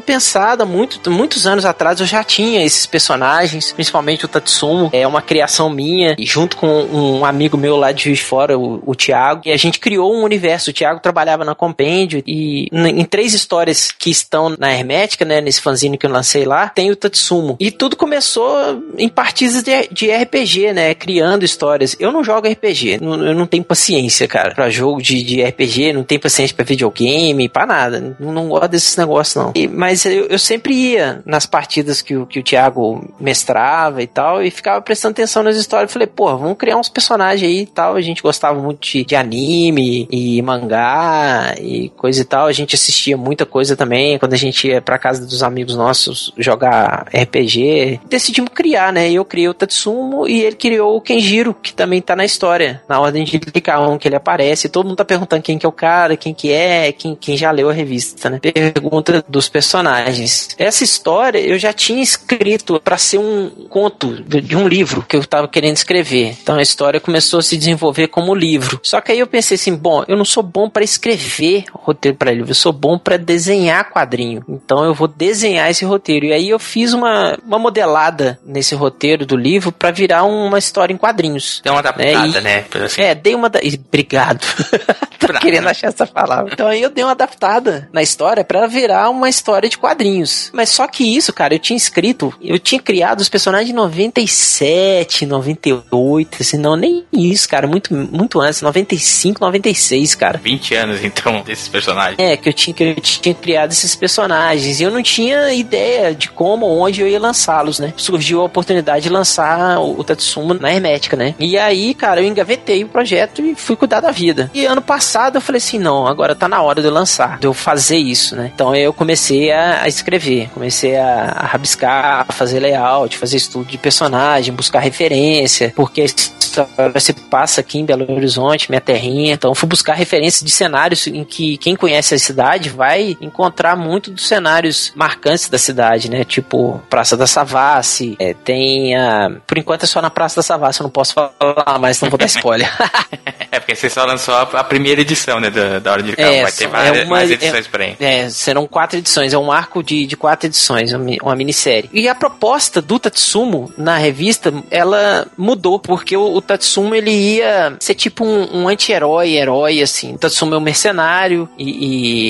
[0.00, 4.90] pensado há muito muitos anos atrás eu já tinha esses personagens, principalmente o Tatsumo.
[4.92, 8.94] É uma criação minha, e junto com um amigo meu lá de Fora, o, o
[8.94, 10.70] Thiago, e a gente criou um universo.
[10.70, 15.60] O Thiago trabalhava na Compêndio e em três histórias que estão na Hermética, né, nesse
[15.60, 17.56] fanzine que eu lancei lá, tem o Tatsumo.
[17.58, 21.96] E tudo começou em partidas de, de RPG, né, criando histórias.
[21.98, 26.04] Eu não jogo RPG, eu não tenho paciência, cara, pra jogo de, de RPG, não
[26.04, 28.16] tenho paciência pra videogame, pra nada.
[28.18, 29.52] Não, não gosto desses negócios, não.
[29.54, 34.06] E, mas eu, eu sempre ia nas partidas que o, que o Thiago mestrava e
[34.06, 35.92] tal, e ficava prestando atenção nas histórias.
[35.92, 37.96] Falei, pô, vamos criar uns personagens aí e tal.
[37.96, 42.46] A gente gostava muito de, de anime e mangá e coisa e tal.
[42.46, 46.32] A gente assistia muita coisa também quando a gente ia pra casa dos amigos nossos
[46.36, 48.00] jogar RPG.
[48.08, 49.10] Decidimos criar, né?
[49.10, 53.00] Eu criei o Tatsumo e ele criou o Kenjiro, que também tá na história, na
[53.00, 54.68] ordem de Licaon, que ele aparece.
[54.68, 57.50] Todo mundo tá perguntando quem que é o cara, quem que é, quem, quem já
[57.50, 58.38] leu a revista, né?
[58.38, 60.54] Pergunta dos personagens.
[60.72, 65.20] Essa história eu já tinha escrito para ser um conto de um livro que eu
[65.20, 66.34] estava querendo escrever.
[66.42, 68.80] Então a história começou a se desenvolver como livro.
[68.82, 72.32] Só que aí eu pensei assim, bom, eu não sou bom para escrever roteiro para
[72.32, 74.42] livro, eu sou bom para desenhar quadrinho.
[74.48, 76.24] Então eu vou desenhar esse roteiro.
[76.24, 80.94] E aí eu fiz uma, uma modelada nesse roteiro do livro para virar uma história
[80.94, 81.60] em quadrinhos.
[81.62, 82.64] Deu uma adaptada, né?
[82.64, 82.84] E, né?
[82.86, 83.02] Assim.
[83.02, 83.50] É, dei uma.
[83.50, 83.60] Da...
[83.88, 84.40] Obrigado.
[85.18, 86.52] Tô querendo achar essa palavra.
[86.52, 90.50] Então aí eu dei uma adaptada na história para virar uma história de quadrinhos.
[90.52, 95.26] Mas só que isso, cara, eu tinha escrito, eu tinha criado os personagens em 97,
[95.26, 100.40] 98, assim, não, nem isso, cara, muito, muito antes, 95, 96, cara.
[100.42, 102.18] 20 anos, então, desses personagens.
[102.18, 106.14] É, que eu tinha, que eu tinha criado esses personagens, e eu não tinha ideia
[106.14, 107.92] de como, onde eu ia lançá-los, né?
[107.96, 111.34] Surgiu a oportunidade de lançar o, o Tatsumo na Hermética, né?
[111.38, 114.50] E aí, cara, eu engavetei o projeto e fui cuidar da vida.
[114.54, 117.46] E ano passado eu falei assim, não, agora tá na hora de eu lançar, de
[117.46, 118.50] eu fazer isso, né?
[118.54, 123.78] Então eu comecei a, a escrever, comecei a a, rabiscar, fazer layout, fazer estudo de
[123.78, 126.04] personagem, buscar referência, porque
[126.52, 129.32] história se passa aqui em Belo Horizonte, minha terrinha.
[129.32, 134.10] Então fui buscar referências de cenários em que quem conhece a cidade vai encontrar muito
[134.10, 136.24] dos cenários marcantes da cidade, né?
[136.24, 139.30] Tipo Praça da Savassi, é, tem a...
[139.46, 142.18] Por enquanto é só na Praça da Savassi, eu não posso falar, mas não vou
[142.18, 142.70] dar spoiler.
[143.50, 146.32] é porque você só lançou a, a primeira edição, né, da, da Hora de Carro.
[146.32, 147.96] É, Vai ter é várias, uma- mais é- edições por aí.
[147.98, 151.90] É, serão quatro edições, é um arco de, de quatro edições, uma, mi- uma minissérie.
[151.92, 157.76] E a proposta do Tatsumo na revista, ela mudou, porque o, o Tatsumo ele ia
[157.80, 160.14] ser tipo um, um anti-herói, herói, assim.
[160.14, 161.70] O Tatsumo é um mercenário e,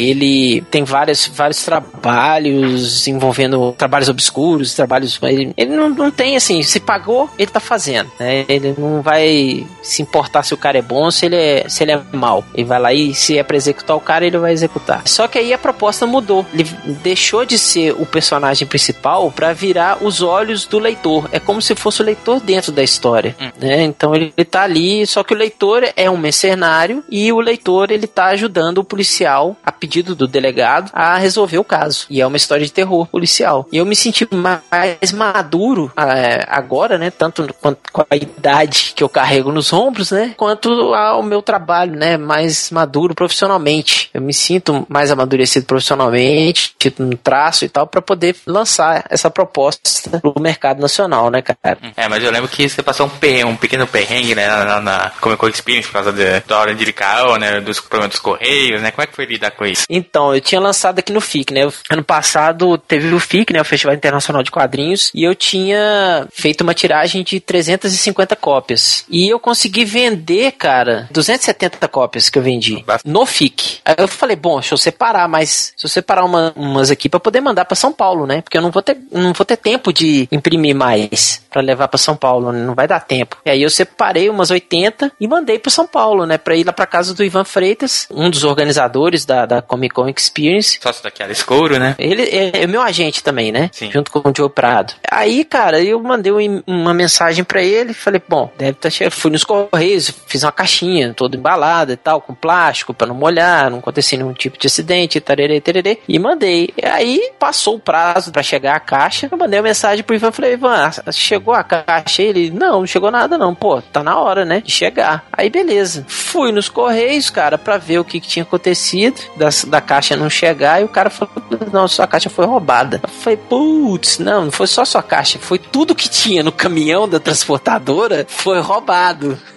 [0.06, 5.18] e ele tem vários, vários trabalhos envolvendo trabalhos obscuros, trabalhos.
[5.22, 8.10] Ele, ele não, não tem assim, se pagou, ele tá fazendo.
[8.18, 8.44] né?
[8.48, 11.92] Ele não vai se importar se o cara é bom se ele é, se ele
[11.92, 12.44] é mal.
[12.54, 15.02] Ele vai lá e se é pra executar o cara, ele vai executar.
[15.06, 16.44] Só que aí a proposta mudou.
[16.52, 16.64] Ele
[17.02, 21.28] deixou de ser o personagem principal pra virar os olhos do leitor.
[21.32, 23.36] É como se fosse o leitor dentro da história.
[23.60, 23.82] Né?
[23.82, 27.90] Então ele, ele tá ali, só que o leitor é um mercenário e o leitor
[27.90, 32.06] ele tá ajudando o policial, a pedido do delegado, a resolver o caso.
[32.10, 33.66] E é uma história de terror policial.
[33.72, 37.10] E eu me senti mais maduro é, agora, né?
[37.10, 40.34] Tanto quanto com a idade que eu carrego nos ombros, né?
[40.36, 42.16] Quanto ao meu trabalho, né?
[42.16, 44.10] Mais maduro profissionalmente.
[44.12, 49.30] Eu me sinto mais amadurecido profissionalmente, tipo, no traço e tal, para poder lançar essa
[49.30, 51.78] proposta pro mercado nacional, né, cara?
[51.94, 55.10] É, mas eu lembro que você passou um, perrengue, um pequeno perrengue, né, na, na
[55.20, 58.80] Comic Con Experience por causa de- da hora de Licao, né, dos problemas dos Correios,
[58.80, 59.84] né, como é que foi lidar com isso?
[59.90, 61.70] Então, eu tinha lançado aqui no FIC, né?
[61.90, 63.60] Ano passado teve o FIC, né?
[63.60, 69.04] O Festival Internacional de Quadrinhos, e eu tinha feito uma tiragem de 350 cópias.
[69.10, 73.80] E eu consegui vender, cara, 270 cópias que eu vendi no FIC.
[73.84, 77.20] Aí eu falei, bom, deixa eu separar, mas se eu separar uma- umas aqui pra
[77.20, 78.40] poder mandar pra São Paulo, né?
[78.42, 81.98] Porque eu não vou ter, não vou ter tempo de imprimir mais pra levar pra
[81.98, 82.62] São Paulo, né?
[82.64, 83.36] não vai dar tempo.
[83.44, 86.38] E aí eu separei umas 80 e mandei pra São Paulo, né?
[86.38, 90.08] Pra ir lá pra casa do Ivan Freitas, um dos organizadores da, da Comic Con
[90.08, 90.78] Experience.
[90.82, 91.94] Sócio daquela escuro, né?
[91.98, 93.68] Ele é, é meu agente também, né?
[93.72, 93.90] Sim.
[93.90, 94.94] Junto com o Joe Prado.
[95.10, 99.12] Aí, cara, eu mandei um- uma mensagem pra ele, falei, bom, deve estar chegando.
[99.12, 103.70] Fui nos correios, fiz uma caixinha toda embalada e tal, com plástico pra não molhar,
[103.70, 106.70] não acontecer nenhum tipo de acidente, tarerê, tererê, e mandei.
[106.80, 109.28] E aí passou o prazo pra chegar a caixa.
[109.30, 112.22] Eu mandei uma mensagem pro Ivan, falei, Ivan, chegou a caixa?
[112.22, 113.54] Ele, não, não chegou nada não.
[113.54, 115.24] Pô, tá na hora, né, de chegar.
[115.32, 116.04] Aí, beleza.
[116.08, 120.30] Fui nos correios, cara, pra ver o que, que tinha acontecido, da, da caixa não
[120.30, 121.32] chegar, e o cara falou,
[121.72, 123.00] não, sua caixa foi roubada.
[123.02, 127.08] Eu falei, putz, não, não foi só sua caixa, foi tudo que tinha no caminhão
[127.08, 129.38] da transportadora, foi roubado.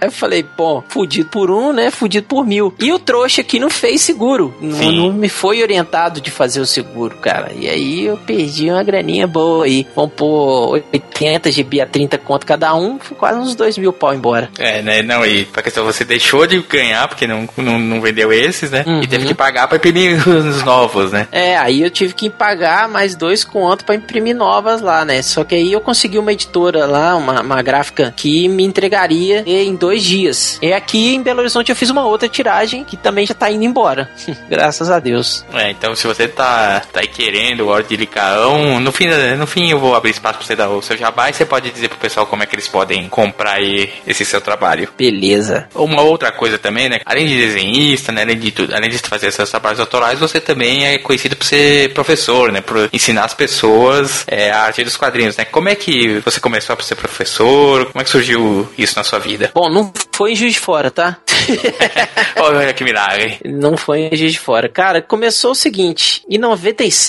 [0.00, 2.74] Aí eu falei, bom, fudido por um, né, fudido por mil.
[2.78, 6.66] E o trouxa aqui não fez seguro, não, não me foi orientado de fazer o
[6.66, 7.37] seguro, cara.
[7.56, 9.86] E aí eu perdi uma graninha boa aí.
[9.94, 14.14] Vamos pôr 80 GB a 30 conto cada um, foi quase uns 2 mil pau
[14.14, 14.50] embora.
[14.58, 18.32] É, né, não, e pra questão você deixou de ganhar, porque não, não, não vendeu
[18.32, 19.02] esses, né, Uhum.
[19.02, 21.26] e teve que pagar pra imprimir os novos, né.
[21.32, 25.22] É, aí eu tive que pagar mais dois contos pra imprimir novas lá, né?
[25.22, 29.74] Só que aí eu consegui uma editora lá, uma, uma gráfica, que me entregaria em
[29.74, 30.58] dois dias.
[30.62, 33.64] E aqui em Belo Horizonte eu fiz uma outra tiragem que também já tá indo
[33.64, 34.08] embora.
[34.48, 35.44] Graças a Deus.
[35.54, 39.72] É, então se você tá, tá querendo o Hora de Licaão, no fim, no fim
[39.72, 41.98] eu vou abrir espaço pra você dar o seu jabá e você pode dizer pro
[41.98, 44.88] pessoal como é que eles podem comprar aí esse seu trabalho.
[44.96, 45.68] Beleza.
[45.74, 47.00] Uma outra coisa também, né?
[47.04, 48.22] Além de desenhista, né?
[48.22, 51.92] Além de tudo, além de fazer seus trabalhos autorais, você também é conhecido por ser
[51.92, 52.60] professor, né?
[52.60, 55.44] Por ensinar as pessoas é, a arte dos quadrinhos, né?
[55.44, 57.86] Como é que você começou a ser professor?
[57.86, 59.50] Como é que surgiu isso na sua vida?
[59.52, 61.16] Bom, não foi em Juiz de Fora, tá?
[62.38, 63.38] Olha que milagre.
[63.44, 64.68] Não foi em Juiz de Fora.
[64.68, 66.38] Cara, começou o seguinte: em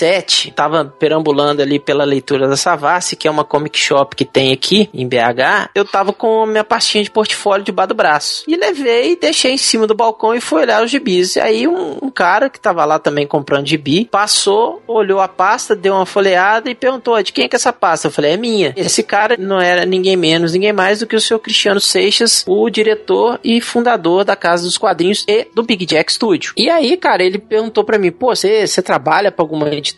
[0.00, 4.52] 97, tava perambulando ali pela leitura da Savassi, que é uma comic shop que tem
[4.52, 5.70] aqui em BH.
[5.74, 8.44] Eu tava com a minha pastinha de portfólio debaixo do braço.
[8.48, 11.36] E levei, deixei em cima do balcão e fui olhar os gibis.
[11.36, 15.76] E aí um, um cara que tava lá também comprando gibi passou, olhou a pasta,
[15.76, 18.08] deu uma folheada e perguntou: de quem é que é essa pasta?
[18.08, 18.72] Eu falei: é minha.
[18.76, 22.70] Esse cara não era ninguém menos, ninguém mais do que o seu Cristiano Seixas, o
[22.70, 26.52] diretor e fundador da Casa dos Quadrinhos e do Big Jack Studio.
[26.56, 29.89] E aí, cara, ele perguntou pra mim: pô, você, você trabalha pra alguma editora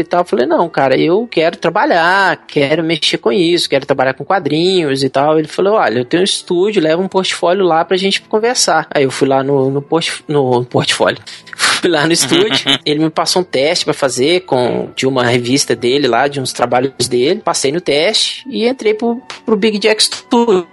[0.00, 0.20] e tal?
[0.20, 5.02] Eu falei: não, cara, eu quero trabalhar, quero mexer com isso, quero trabalhar com quadrinhos
[5.02, 5.38] e tal.
[5.38, 8.86] Ele falou: olha, eu tenho um estúdio, leva um portfólio lá pra gente conversar.
[8.90, 11.18] Aí eu fui lá no, no, portf- no portfólio.
[11.88, 16.06] Lá no estúdio, ele me passou um teste pra fazer com de uma revista dele
[16.06, 17.40] lá, de uns trabalhos dele.
[17.40, 20.66] Passei no teste e entrei pro, pro Big Jack Studio.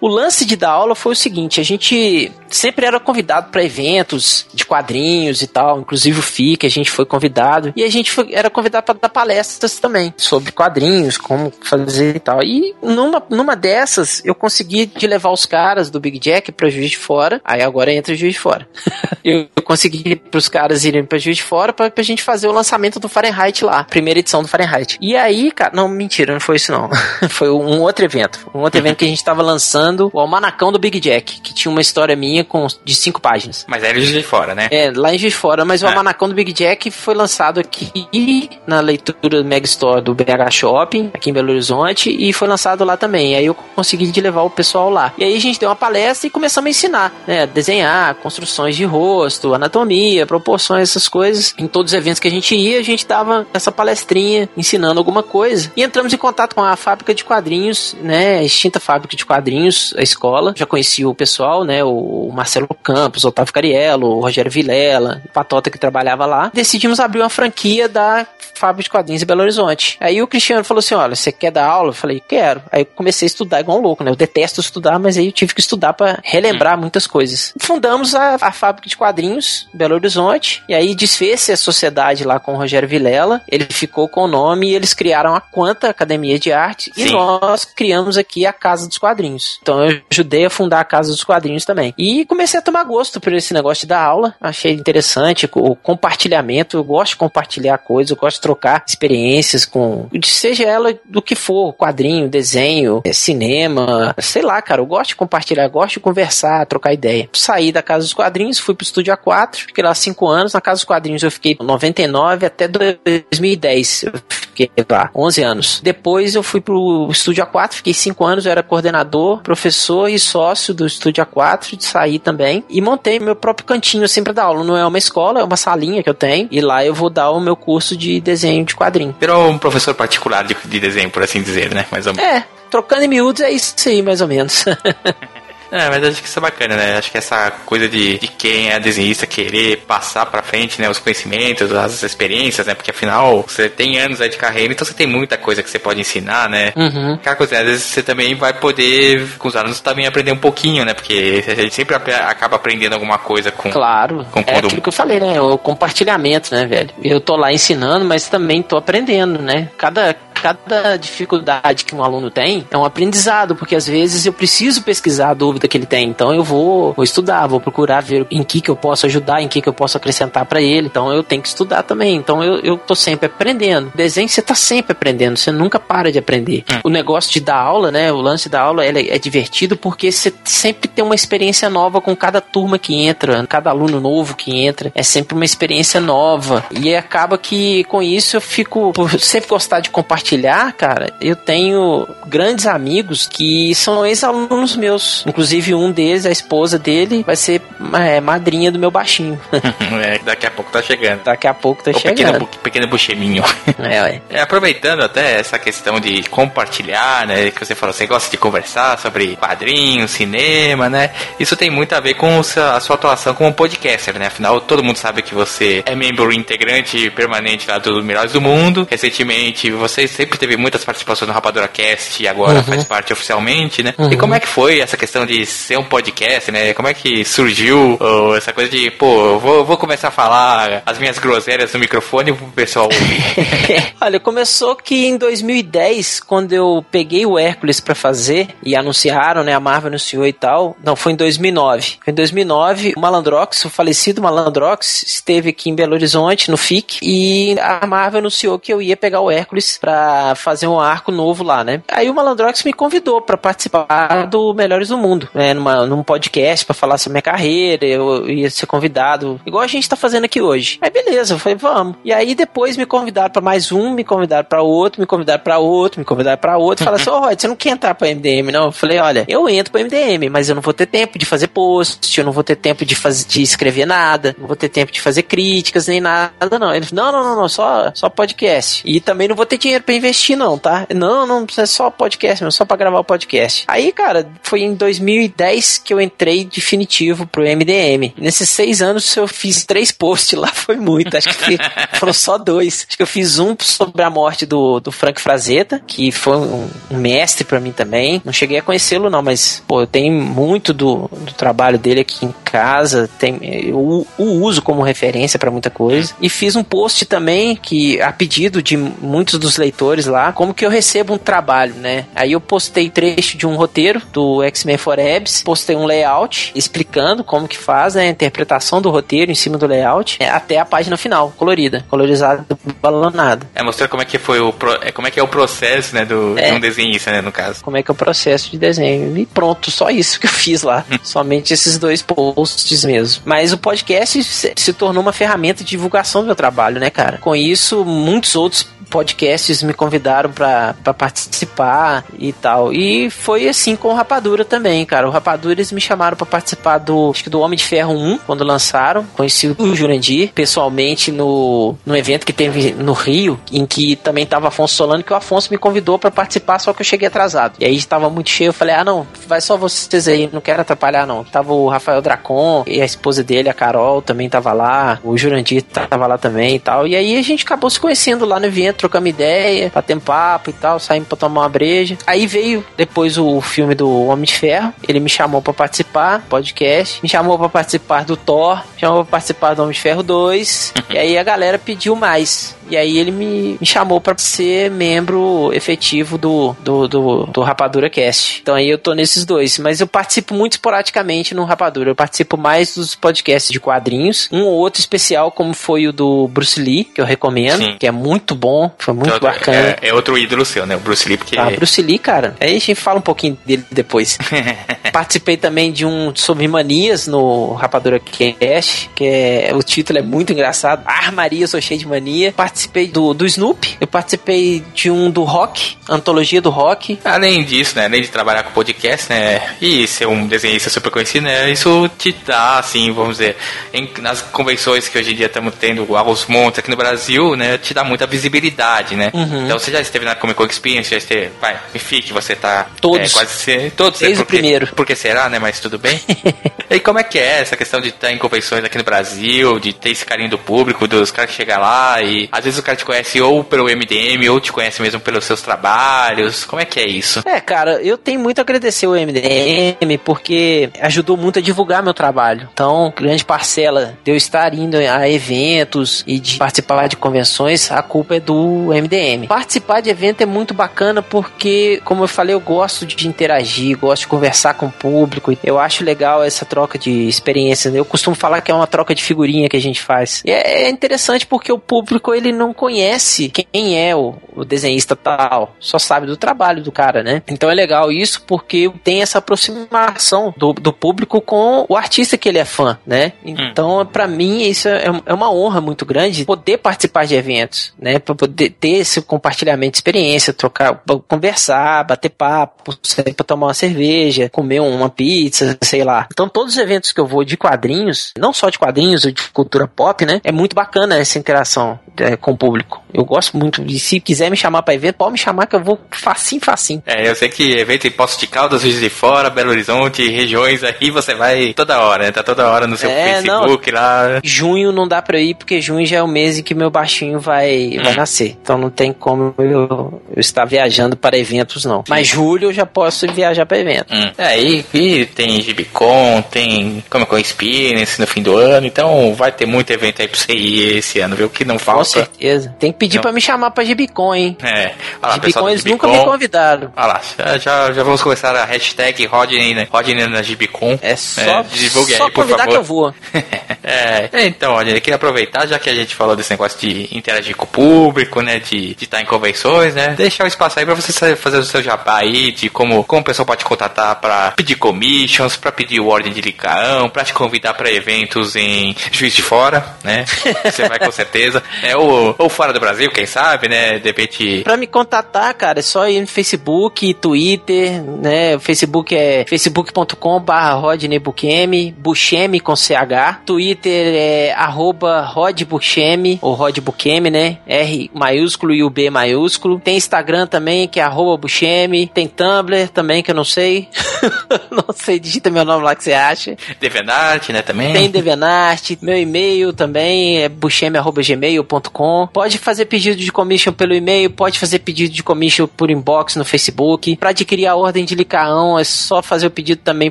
[0.00, 4.46] O lance de dar aula foi o seguinte: a gente sempre era convidado para eventos
[4.54, 7.72] de quadrinhos e tal, inclusive o FIC, a gente foi convidado.
[7.76, 12.20] E a gente foi- era convidado para dar palestras também sobre quadrinhos, como fazer e
[12.20, 12.42] tal.
[12.42, 16.90] E numa, numa dessas, eu consegui de levar os caras do Big Jack pra Juiz
[16.90, 17.40] de Fora.
[17.44, 18.68] Aí agora entra o Juiz de Fora.
[19.24, 22.52] eu, consegui ir pros caras irem pra Juiz de Fora pra, pra gente fazer o
[22.52, 24.96] lançamento do Fahrenheit lá, primeira edição do Fahrenheit.
[25.00, 26.88] E aí, cara, não, mentira, não foi isso não.
[27.28, 28.38] foi um outro evento.
[28.54, 31.72] Um outro evento que a gente tava lançando o Almanacão do Big Jack, que tinha
[31.72, 33.66] uma história minha com, de cinco páginas.
[33.68, 34.68] Mas era em Juiz de Fora, né?
[34.70, 35.88] É, lá em Juiz de Fora, mas o é.
[35.88, 41.10] Almanacão do Big Jack foi lançado aqui na leitura do Mega Store do BH Shopping,
[41.12, 43.34] aqui em Belo Horizonte, e foi lançado lá também.
[43.34, 45.12] Aí eu consegui levar o pessoal lá.
[45.18, 47.44] E aí a gente deu uma palestra e começamos a ensinar, né?
[47.44, 51.54] Desenhar, construções de rosto, anatomia, proporções, essas coisas.
[51.56, 55.22] Em todos os eventos que a gente ia, a gente dava essa palestrinha ensinando alguma
[55.22, 55.72] coisa.
[55.74, 58.38] E entramos em contato com a fábrica de quadrinhos, né?
[58.38, 60.52] A extinta fábrica de quadrinhos, a escola.
[60.54, 61.82] Já conheci o pessoal, né?
[61.82, 66.50] O Marcelo Campos, o Otávio Cariello, o Rogério Vilela, o Patota que trabalhava lá.
[66.52, 69.96] Decidimos abrir uma franquia da fábrica de quadrinhos em Belo Horizonte.
[70.00, 71.90] Aí o Cristiano falou assim: olha, você quer dar aula?
[71.90, 72.62] Eu falei, quero.
[72.70, 74.10] Aí eu comecei a estudar igual um louco, né?
[74.10, 76.82] Eu detesto estudar, mas aí eu tive que estudar para relembrar hum.
[76.82, 77.52] muitas coisas.
[77.58, 80.33] Fundamos a, a fábrica de quadrinhos Belo Horizonte,
[80.68, 83.42] e aí desfez-se a sociedade lá com o Rogério Vilela.
[83.48, 87.08] Ele ficou com o nome e eles criaram a Quanta Academia de Arte, Sim.
[87.08, 89.58] e nós criamos aqui a Casa dos Quadrinhos.
[89.62, 91.94] Então eu ajudei a fundar a Casa dos Quadrinhos também.
[91.98, 96.76] E comecei a tomar gosto por esse negócio dar aula, achei interessante o compartilhamento.
[96.76, 101.34] Eu gosto de compartilhar coisas, eu gosto de trocar experiências com, seja ela do que
[101.34, 106.66] for, quadrinho, desenho, é, cinema, sei lá, cara, eu gosto de compartilhar, gosto de conversar,
[106.66, 107.28] trocar ideia.
[107.32, 110.78] Saí da Casa dos Quadrinhos, fui pro Estúdio A4, fiquei lá cinco anos, na Casa
[110.78, 115.80] dos Quadrinhos eu fiquei 99 até 2010, eu fiquei lá 11 anos.
[115.82, 120.72] Depois eu fui pro Estúdio A4, fiquei cinco anos, eu era coordenador, professor e sócio
[120.72, 124.64] do Estúdio A4, de sair também, e montei meu próprio cantinho assim pra dar aula.
[124.64, 127.30] Não é uma escola, é uma salinha que eu tenho, e lá eu vou dar
[127.30, 129.16] o meu curso de desenho desenho de quadrinho.
[129.18, 131.86] Virou um professor particular de, de desenho, por assim dizer, né?
[131.90, 132.30] Mais ou menos.
[132.30, 134.64] É, trocando em miúdos é isso aí, mais ou menos.
[135.70, 136.96] É, mas acho que isso é bacana, né?
[136.96, 140.88] Acho que essa coisa de, de quem é desenhista querer passar pra frente, né?
[140.88, 142.74] Os conhecimentos, as experiências, né?
[142.74, 145.78] Porque afinal, você tem anos aí de carreira, então você tem muita coisa que você
[145.78, 146.72] pode ensinar, né?
[146.76, 147.14] Uhum.
[147.14, 150.84] Aquela coisa, às vezes você também vai poder, com os alunos, também aprender um pouquinho,
[150.84, 150.94] né?
[150.94, 153.70] Porque a gente sempre acaba aprendendo alguma coisa com.
[153.70, 154.24] Claro.
[154.30, 155.40] Com é aquilo que eu falei, né?
[155.40, 156.90] O compartilhamento, né, velho?
[157.02, 159.68] Eu tô lá ensinando, mas também tô aprendendo, né?
[159.76, 164.82] Cada, cada dificuldade que um aluno tem é um aprendizado, porque às vezes eu preciso
[164.82, 166.06] pesquisar a dúvida que ele tem.
[166.06, 169.48] Então eu vou, vou estudar, vou procurar ver em que que eu posso ajudar, em
[169.48, 170.88] que que eu posso acrescentar para ele.
[170.88, 172.16] Então eu tenho que estudar também.
[172.16, 173.90] Então eu, eu tô sempre aprendendo.
[173.94, 176.62] Desenho você tá sempre aprendendo, você nunca para de aprender.
[176.70, 176.80] Hum.
[176.84, 178.12] O negócio de dar aula, né?
[178.12, 182.14] O lance da aula é, é divertido porque você sempre tem uma experiência nova com
[182.14, 184.92] cada turma que entra, cada aluno novo que entra.
[184.94, 186.62] É sempre uma experiência nova.
[186.70, 191.36] E acaba que com isso eu fico, por sempre gostar de compartilhar compartilhar, cara, eu
[191.36, 195.24] tenho grandes amigos que são ex-alunos meus.
[195.26, 197.62] Inclusive, um deles, a esposa dele, vai ser
[197.94, 199.40] é, madrinha do meu baixinho.
[200.02, 201.22] é, daqui a pouco tá chegando.
[201.22, 202.16] Daqui a pouco tá o chegando.
[202.16, 203.44] Pequeno, pequeno bucheminho.
[203.84, 207.50] É, é, aproveitando até essa questão de compartilhar, né?
[207.50, 211.10] Que você falou, você gosta de conversar sobre quadrinhos, cinema, né?
[211.38, 214.26] Isso tem muito a ver com a sua atuação como podcaster, né?
[214.26, 218.86] Afinal, todo mundo sabe que você é membro integrante permanente lá dos Melhores do Mundo.
[218.90, 222.64] Recentemente, você sempre teve muitas participações no Rapadura Cast e agora uhum.
[222.64, 223.94] faz parte oficialmente, né?
[223.98, 224.12] Uhum.
[224.12, 226.72] E como é que foi essa questão de ser um podcast, né?
[226.72, 230.98] Como é que surgiu oh, essa coisa de, pô, vou, vou começar a falar as
[230.98, 233.94] minhas groselhas no microfone pro pessoal ouvir?
[234.00, 239.52] Olha, começou que em 2010, quando eu peguei o Hércules para fazer e anunciaram, né?
[239.52, 240.74] A Marvel anunciou e tal.
[240.82, 241.98] Não, foi em 2009.
[242.02, 246.98] Foi em 2009, o Malandrox, o falecido Malandrox, esteve aqui em Belo Horizonte, no FIC,
[247.02, 251.42] e a Marvel anunciou que eu ia pegar o Hércules pra fazer um arco novo
[251.42, 251.82] lá, né?
[251.88, 255.54] Aí o Malandrox me convidou para participar do Melhores do Mundo, né?
[255.54, 259.88] Numa, num podcast para falar sobre minha carreira, eu ia ser convidado, igual a gente
[259.88, 260.78] tá fazendo aqui hoje.
[260.80, 261.96] Aí beleza, eu falei, vamos.
[262.04, 265.58] E aí depois me convidaram para mais um, me convidaram para outro, me convidaram para
[265.58, 266.84] outro, me convidaram para outro.
[266.84, 268.66] Falaram assim, ô oh, Rod, você não quer entrar pra MDM, não?
[268.66, 271.48] Eu falei, olha, eu entro pra MDM, mas eu não vou ter tempo de fazer
[271.48, 274.92] post, eu não vou ter tempo de, fazer, de escrever nada, não vou ter tempo
[274.92, 276.74] de fazer críticas, nem nada, não.
[276.74, 278.82] Ele falou, não, não, não, não, só, só podcast.
[278.84, 280.86] E também não vou ter dinheiro pra investir, não, tá?
[280.94, 283.64] Não, não precisa só podcast mesmo, só pra gravar o podcast.
[283.68, 288.12] Aí, cara, foi em 2010 que eu entrei definitivo pro MDM.
[288.16, 291.16] Nesses seis anos eu fiz três posts lá, foi muito.
[291.16, 291.58] Acho que
[291.94, 292.86] foram só dois.
[292.88, 296.68] Acho que eu fiz um sobre a morte do, do Frank Frazetta, que foi um,
[296.90, 298.20] um mestre para mim também.
[298.24, 302.26] Não cheguei a conhecê-lo, não, mas, pô, eu tenho muito do, do trabalho dele aqui
[302.26, 303.08] em casa.
[303.18, 306.14] Tem, eu o uso como referência para muita coisa.
[306.20, 309.74] E fiz um post também que, a pedido de muitos dos leitores,
[310.06, 312.06] lá, como que eu recebo um trabalho, né?
[312.14, 317.46] Aí eu postei trecho de um roteiro do X-Men Forebs, postei um layout explicando como
[317.48, 320.96] que faz né, a interpretação do roteiro em cima do layout, é, até a página
[320.96, 322.44] final, colorida, colorizada,
[322.80, 323.46] balonada.
[323.54, 325.94] É mostrar como é que foi o pro, é, como é que é o processo,
[325.94, 326.50] né, do É.
[326.50, 327.62] de um desenhista, né, no caso.
[327.62, 329.16] Como é que é o processo de desenho.
[329.16, 330.84] E pronto, só isso que eu fiz lá.
[331.02, 333.22] Somente esses dois posts mesmo.
[333.24, 337.18] Mas o podcast se, se tornou uma ferramenta de divulgação do meu trabalho, né, cara?
[337.18, 342.72] Com isso, muitos outros podcasts me convidaram pra participar e tal.
[342.72, 345.08] E foi assim com o Rapadura também, cara.
[345.08, 348.18] O Rapadura eles me chamaram pra participar do, acho que do Homem de Ferro 1,
[348.26, 349.04] quando lançaram.
[349.14, 354.48] Conheci o Jurandir pessoalmente no, no evento que teve no Rio, em que também tava
[354.48, 357.54] Afonso Solano, que o Afonso me convidou pra participar, só que eu cheguei atrasado.
[357.58, 360.60] E aí estava muito cheio, eu falei, ah não, vai só vocês aí, não quero
[360.60, 361.24] atrapalhar não.
[361.24, 365.62] Tava o Rafael Dracon e a esposa dele, a Carol, também tava lá, o Jurandir
[365.62, 366.86] tava lá também e tal.
[366.86, 370.52] E aí a gente acabou se conhecendo lá no evento, trocamos ideia, batendo papo e
[370.52, 371.96] tal, saímos pra tomar uma breja.
[372.06, 377.00] Aí veio depois o filme do Homem de Ferro, ele me chamou pra participar, podcast,
[377.02, 380.74] me chamou pra participar do Thor, me chamou pra participar do Homem de Ferro 2,
[380.90, 382.56] e aí a galera pediu mais.
[382.70, 387.90] E aí ele me, me chamou pra ser membro efetivo do, do, do, do Rapadura
[387.90, 388.40] Cast.
[388.40, 389.58] Então aí eu tô nesses dois.
[389.58, 391.90] Mas eu participo muito esporadicamente no Rapadura.
[391.90, 394.28] Eu participo mais dos podcasts de quadrinhos.
[394.32, 397.76] Um ou outro especial, como foi o do Bruce Lee, que eu recomendo, Sim.
[397.78, 399.56] que é muito bom, foi muito Então, bacana.
[399.80, 402.36] É, é outro ídolo seu, né, o Bruce Lee, porque Ah, Bruce Lee, cara.
[402.40, 404.18] Aí a gente fala um pouquinho dele depois.
[404.92, 410.32] Participei também de um sobre manias no Rapadura Cast, que é, o título é muito
[410.32, 410.82] engraçado.
[410.86, 412.32] Ah, Maria, eu sou cheio de mania.
[412.32, 413.76] Participei do, do Snoopy.
[413.80, 416.98] Eu participei de um do rock, antologia do rock.
[417.04, 421.24] Além disso, né, além de trabalhar com podcast, né, e ser um desenhista super conhecido,
[421.24, 423.36] né, isso te dá, assim, vamos dizer,
[423.72, 427.58] em- nas convenções que hoje em dia estamos tendo aos montes aqui no Brasil, né,
[427.58, 428.53] te dá muita visibilidade,
[428.96, 429.10] né.
[429.12, 429.44] Uhum.
[429.44, 432.66] Então você já esteve na Comic Con Experience, já esteve, vai, me fique, você tá
[432.80, 433.10] Todos.
[433.10, 434.66] é, quase se- todos, Desde o porque, primeiro.
[434.74, 436.00] Porque será, né, mas tudo bem.
[436.70, 439.72] e como é que é essa questão de estar em convenções aqui no Brasil, de
[439.72, 442.76] ter esse carinho do público, dos caras que chegam lá e às vezes o cara
[442.76, 446.80] te conhece ou pelo MDM ou te conhece mesmo pelos seus trabalhos, como é que
[446.80, 447.22] é isso?
[447.26, 451.94] É, cara, eu tenho muito a agradecer o MDM porque ajudou muito a divulgar meu
[451.94, 452.48] trabalho.
[452.52, 457.82] Então, grande parcela de eu estar indo a eventos e de participar de convenções, a
[457.82, 459.26] culpa é do MDM.
[459.28, 464.02] Participar de evento é muito bacana porque, como eu falei, eu gosto de interagir, gosto
[464.02, 465.36] de conversar com o público.
[465.42, 467.74] Eu acho legal essa troca de experiências.
[467.74, 470.22] Eu costumo falar que é uma troca de figurinha que a gente faz.
[470.24, 474.94] E é é interessante porque o público ele não conhece quem é o, o desenhista
[474.94, 477.22] tal, só sabe do trabalho do cara, né?
[477.28, 482.28] Então é legal isso porque tem essa aproximação do, do público com o artista que
[482.28, 483.12] ele é fã, né?
[483.24, 487.98] Então, pra mim, isso é, é uma honra muito grande poder participar de eventos, né?
[487.98, 493.54] Pra poder ter esse compartilhamento de experiência, trocar, conversar, bater papo, sair pra tomar uma
[493.54, 496.08] cerveja, comer uma pizza, sei lá.
[496.12, 499.22] Então, todos os eventos que eu vou de quadrinhos, não só de quadrinhos ou de
[499.32, 500.20] cultura pop, né?
[500.24, 502.82] É muito bacana essa interação é, com o público.
[502.92, 503.62] Eu gosto muito.
[503.66, 506.82] E se quiser me chamar pra evento, pode me chamar que eu vou facinho, facinho.
[506.86, 510.62] É, eu sei que evento em Poços de Caldas, Juiz de Fora, Belo Horizonte, regiões
[510.62, 512.12] aí, você vai toda hora, né?
[512.12, 514.20] Tá toda hora no seu É, Facebook lá.
[514.22, 517.18] Junho não dá pra ir, porque junho já é o mês em que meu baixinho
[517.18, 518.23] vai, vai nascer.
[518.26, 521.84] Então não tem como eu, eu estar viajando para eventos, não.
[521.88, 523.92] Mas julho eu já posso viajar para evento.
[523.94, 524.10] Hum.
[524.16, 529.32] É, e, e tem Gibicon, tem Comic Con Experience no fim do ano, então vai
[529.32, 531.28] ter muito evento aí pra você ir esse ano, viu?
[531.28, 531.84] Que não Com falta.
[531.84, 532.54] certeza.
[532.58, 534.36] Tem que pedir pra me chamar pra Gibicon, hein?
[534.42, 534.72] É,
[535.02, 536.04] olha Gibicon eles nunca Gibicon.
[536.04, 536.72] me convidaram.
[536.76, 537.00] Olha lá,
[537.38, 539.66] já, já, vamos começar a hashtag Rodney, né?
[539.70, 540.78] Rodney na Gibicon.
[540.82, 542.50] É só, divulgue só aí, por convidar favor.
[542.50, 542.94] que eu vou.
[543.62, 547.36] é, então, olha, eu queria aproveitar, já que a gente falou desse negócio de interagir
[547.36, 551.16] com o público, né, de estar em convenções, né, deixar o espaço aí pra você
[551.16, 554.56] fazer o seu jabá aí, de como, como o pessoal pode te contatar pra pedir
[554.56, 559.64] commissions, pra pedir ordem de licaão, pra te convidar pra eventos em Juiz de Fora,
[559.82, 560.04] né,
[560.44, 564.42] você vai com certeza, é, ou, ou fora do Brasil, quem sabe, né, de repente...
[564.42, 568.36] Pra me contatar, cara, é só ir no Facebook, Twitter, né?
[568.36, 573.22] O Facebook é facebook.com barra Rodney Buchemi, Buchemi com CH.
[573.26, 577.38] Twitter é arroba Rod Buchemi, ou Rod Buchemi, né?
[577.46, 579.58] R maiúsculo e o B maiúsculo.
[579.58, 581.86] Tem Instagram também, que é arroba Buchemi.
[581.86, 583.68] Tem Tumblr também, que eu não sei.
[584.50, 586.36] não sei, digita meu nome lá que você acha.
[586.60, 587.72] Devenart, né, também.
[587.72, 592.08] Tem Devenart, meu e-mail também é bucheme.gmail.com.
[592.12, 596.24] Pode fazer pedido de commission pelo e-mail, pode fazer pedido de commission por inbox no
[596.24, 596.96] Facebook.
[596.96, 599.90] Para adquirir a ordem de licaão é só fazer o pedido também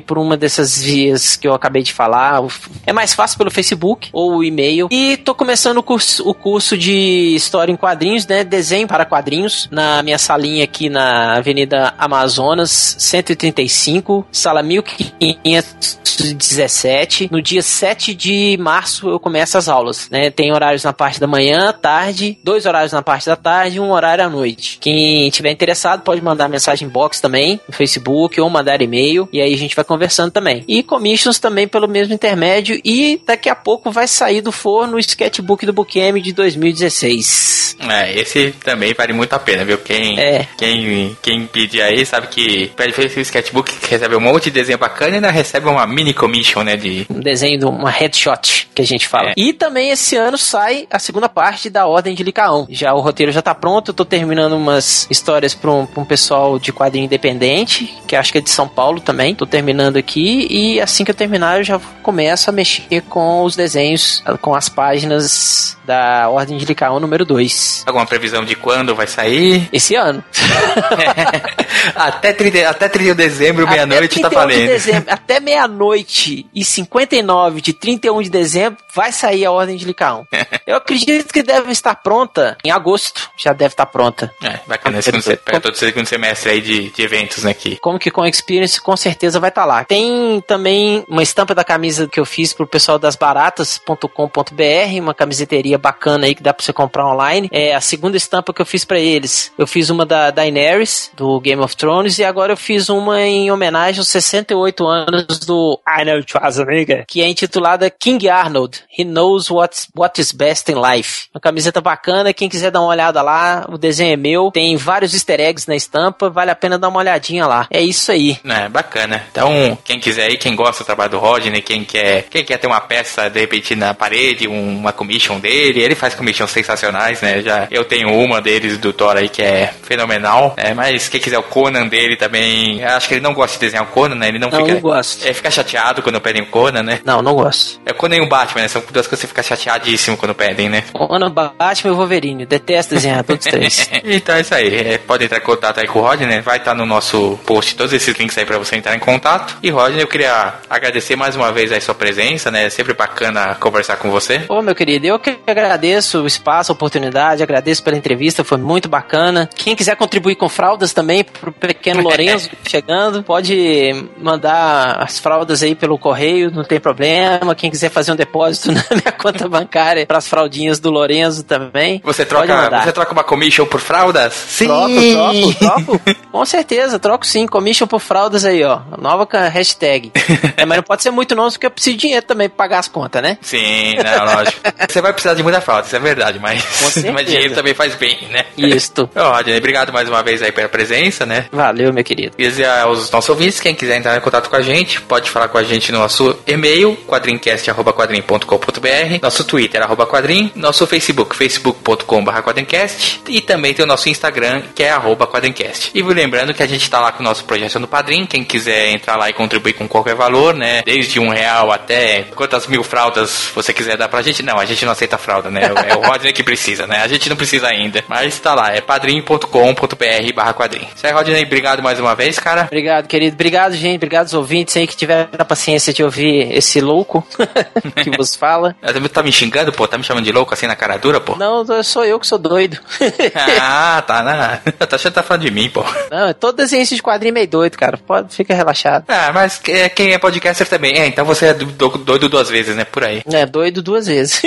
[0.00, 2.42] por uma dessas vias que eu acabei de falar.
[2.86, 4.88] É mais fácil pelo Facebook ou o e-mail.
[4.90, 8.44] E tô começando o curso, o curso de História em Quadrinhos, né?
[8.44, 17.30] Desenho para quadrinhos, na minha salinha aqui na Avenida Amazonas, 135, sala 1517.
[17.32, 20.30] No dia 7 de março eu começo as aulas, né?
[20.30, 23.90] Tem horários na parte da manhã, tarde, dois horários na parte da tarde e um
[23.90, 24.76] horário à noite.
[24.82, 29.54] Quem tiver interessado pode mandar mensagem box também no Facebook ou mandar e-mail e aí
[29.54, 30.62] a gente vai conversando também.
[30.68, 35.00] E commissions também pelo mesmo intermédio e daqui a pouco vai sair do forno o
[35.00, 37.78] sketchbook do Bookm de 2016.
[37.90, 39.78] É, esse também vale muito a pena, viu?
[39.78, 40.46] Quem, É.
[40.56, 44.78] quem, quem pedir aí sabe que pede esse sketchbook que recebe um monte de desenho
[44.78, 46.76] bacana e ainda recebe uma mini commission, né?
[46.76, 47.06] De...
[47.10, 49.30] Um desenho de uma headshot que a gente fala.
[49.30, 49.34] É.
[49.36, 52.66] E também esse ano sai a segunda parte da Ordem de Licaão.
[52.70, 56.04] Já o roteiro já tá pronto, eu tô terminando umas histórias pra um, pra um
[56.04, 59.34] pessoal de quadrinho independente, que acho que é de São Paulo também.
[59.34, 63.56] Tô terminando aqui e assim que eu terminar eu já começo a mexer com os
[63.56, 67.73] desenhos, com as páginas da Ordem de Licaão número 2.
[67.86, 69.68] Alguma previsão de quando vai sair?
[69.72, 70.22] Esse ano.
[71.94, 74.68] até, 30, até 31 de dezembro, meia-noite, tá Até 31 de valendo.
[74.68, 80.26] dezembro, até meia-noite e 59 de 31 de dezembro vai sair a Ordem de Licaão.
[80.66, 83.30] Eu acredito que deve estar pronta em agosto.
[83.36, 84.32] Já deve estar pronta.
[84.42, 87.50] É, bacana, segundo, se- pega todo segundo semestre aí de, de eventos, né?
[87.50, 87.76] Aqui.
[87.80, 89.84] Como que com Experience com certeza vai estar lá.
[89.84, 95.78] Tem também uma estampa da camisa que eu fiz pro pessoal das baratas.com.br, uma camiseteria
[95.78, 97.48] bacana aí que dá pra você comprar online.
[97.52, 99.52] É a segunda estampa que eu fiz pra eles.
[99.56, 103.50] Eu fiz uma da Daenerys, do Game of Thrones, e agora eu fiz uma em
[103.50, 108.82] homenagem aos 68 anos do Arnold Schwarzenegger, que é intitulada King Arnold.
[108.98, 111.28] He knows what's, what is best in life.
[111.34, 115.14] Uma camiseta bacana, quem quiser dar uma olhada lá, o desenho é meu, tem vários
[115.14, 117.66] easter eggs na estampa, vale a pena dar uma olhadinha lá.
[117.70, 118.38] É isso aí.
[118.44, 119.24] É, bacana.
[119.30, 122.66] Então, quem quiser aí, quem gosta do trabalho do Rodney, quem quer, quem quer ter
[122.66, 127.42] uma peça, de repente, na parede, um- uma commission dele, ele faz commissions sensacionais, né?
[127.42, 130.74] Já, eu tenho uma deles do Thor aí que é fenomenal, né?
[130.74, 133.84] Mas quem quiser o Conan dele também, eu acho que ele não gosta de desenhar
[133.84, 134.28] o Conan, né?
[134.28, 134.74] Ele não, Não, fica...
[134.74, 135.26] não gosto.
[135.26, 137.00] É, fica chateado quando pedem o Conan, né?
[137.04, 137.80] Não, não gosto.
[137.84, 138.68] É o Conan e o Batman, né?
[138.68, 140.84] São duas coisas que você fica chateadíssimo quando pedem, né?
[141.10, 142.46] Ana Batman e o Wolverine.
[142.46, 143.90] Detesto desenhar todos os três.
[144.04, 144.74] então é isso aí.
[144.74, 146.40] É, pode entrar em contato aí com o Rodney, né?
[146.40, 149.56] vai estar no nosso post todos esses links aí pra você entrar em contato.
[149.62, 152.66] E Rodney, eu queria agradecer mais uma vez aí sua presença, né?
[152.66, 154.42] É sempre bacana conversar com você.
[154.48, 158.88] Ô, meu querido, eu que agradeço o espaço, a oportunidade, agradeço pela entrevista, foi muito
[158.88, 159.48] bacana.
[159.54, 165.74] Quem quiser contribuir com fraldas também, pro pequeno Lorenzo chegando, pode mandar as fraldas aí
[165.74, 167.54] pelo correio, não tem problema.
[167.54, 172.24] Quem quiser fazer um depósito na minha conta bancária pras fraldinhas do Lorenzo também, Você
[172.24, 174.32] troca, você troca uma commission por fraldas?
[174.32, 174.66] Sim!
[174.66, 176.00] Troco, troco, troco.
[176.30, 177.46] Com certeza, troco sim.
[177.46, 178.80] Commission por fraldas aí, ó.
[178.98, 180.12] Nova hashtag.
[180.56, 182.78] É, mas não pode ser muito não, porque eu preciso de dinheiro também pra pagar
[182.78, 183.38] as contas, né?
[183.40, 184.60] Sim, não, lógico.
[184.88, 187.12] Você vai precisar de muita fralda, isso é verdade, mas, certeza.
[187.12, 188.46] mas dinheiro também faz bem, né?
[188.56, 189.10] Isto.
[189.14, 191.46] Ô, Rodney, obrigado mais uma vez aí pela presença, né?
[191.52, 192.34] Valeu, meu querido.
[192.38, 195.58] E aos nossos ouvintes, quem quiser entrar em contato com a gente, pode falar com
[195.58, 203.40] a gente no nosso e-mail, quadrincast.quadrim.com.br, nosso Twitter, arroba quadrim, nosso Facebook, facebook.com.br quadrincast, e
[203.40, 205.90] também tem o nosso Instagram, que é arroba quadrincast.
[205.94, 208.90] E lembrando que a gente tá lá com o nosso projeto no Padrim, quem quiser
[208.90, 213.50] entrar lá e contribuir com qualquer valor, né, desde um real até quantas mil fraldas
[213.54, 216.32] você quiser dar pra gente, não, a gente não aceita fralda, né, é o Rodney
[216.32, 220.86] que precisa, né, a gente não precisa ainda, mas tá lá, é padrim.com.br barra quadrim.
[220.94, 222.62] Isso aí, Rodney, obrigado mais uma vez, cara.
[222.62, 223.34] Obrigado, querido.
[223.34, 223.96] Obrigado, gente.
[223.96, 227.26] Obrigado aos ouvintes aí que tiveram a paciência de ouvir esse louco
[228.02, 228.74] que vos fala.
[229.14, 229.86] Tá me xingando, pô?
[229.86, 231.36] Tá me chamando de louco assim na cara dura, pô?
[231.36, 232.78] Não, sou eu que sou doido.
[233.60, 234.56] ah, tá, na...
[234.72, 235.84] Tá achando que tá falando de mim, pô.
[236.10, 237.96] Não, todo desenhista de quadrinho é meio doido, cara.
[237.96, 239.04] Pode, fica relaxado.
[239.08, 240.98] Ah, mas que- quem é podcaster também.
[240.98, 242.84] É, então você é do- do- doido duas vezes, né?
[242.84, 243.22] Por aí.
[243.32, 244.42] É, doido duas vezes.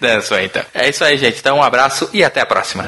[0.00, 0.62] É isso aí, então.
[0.74, 1.38] É isso aí, gente.
[1.40, 1.62] Então um
[1.98, 2.84] abraço e até a próxima.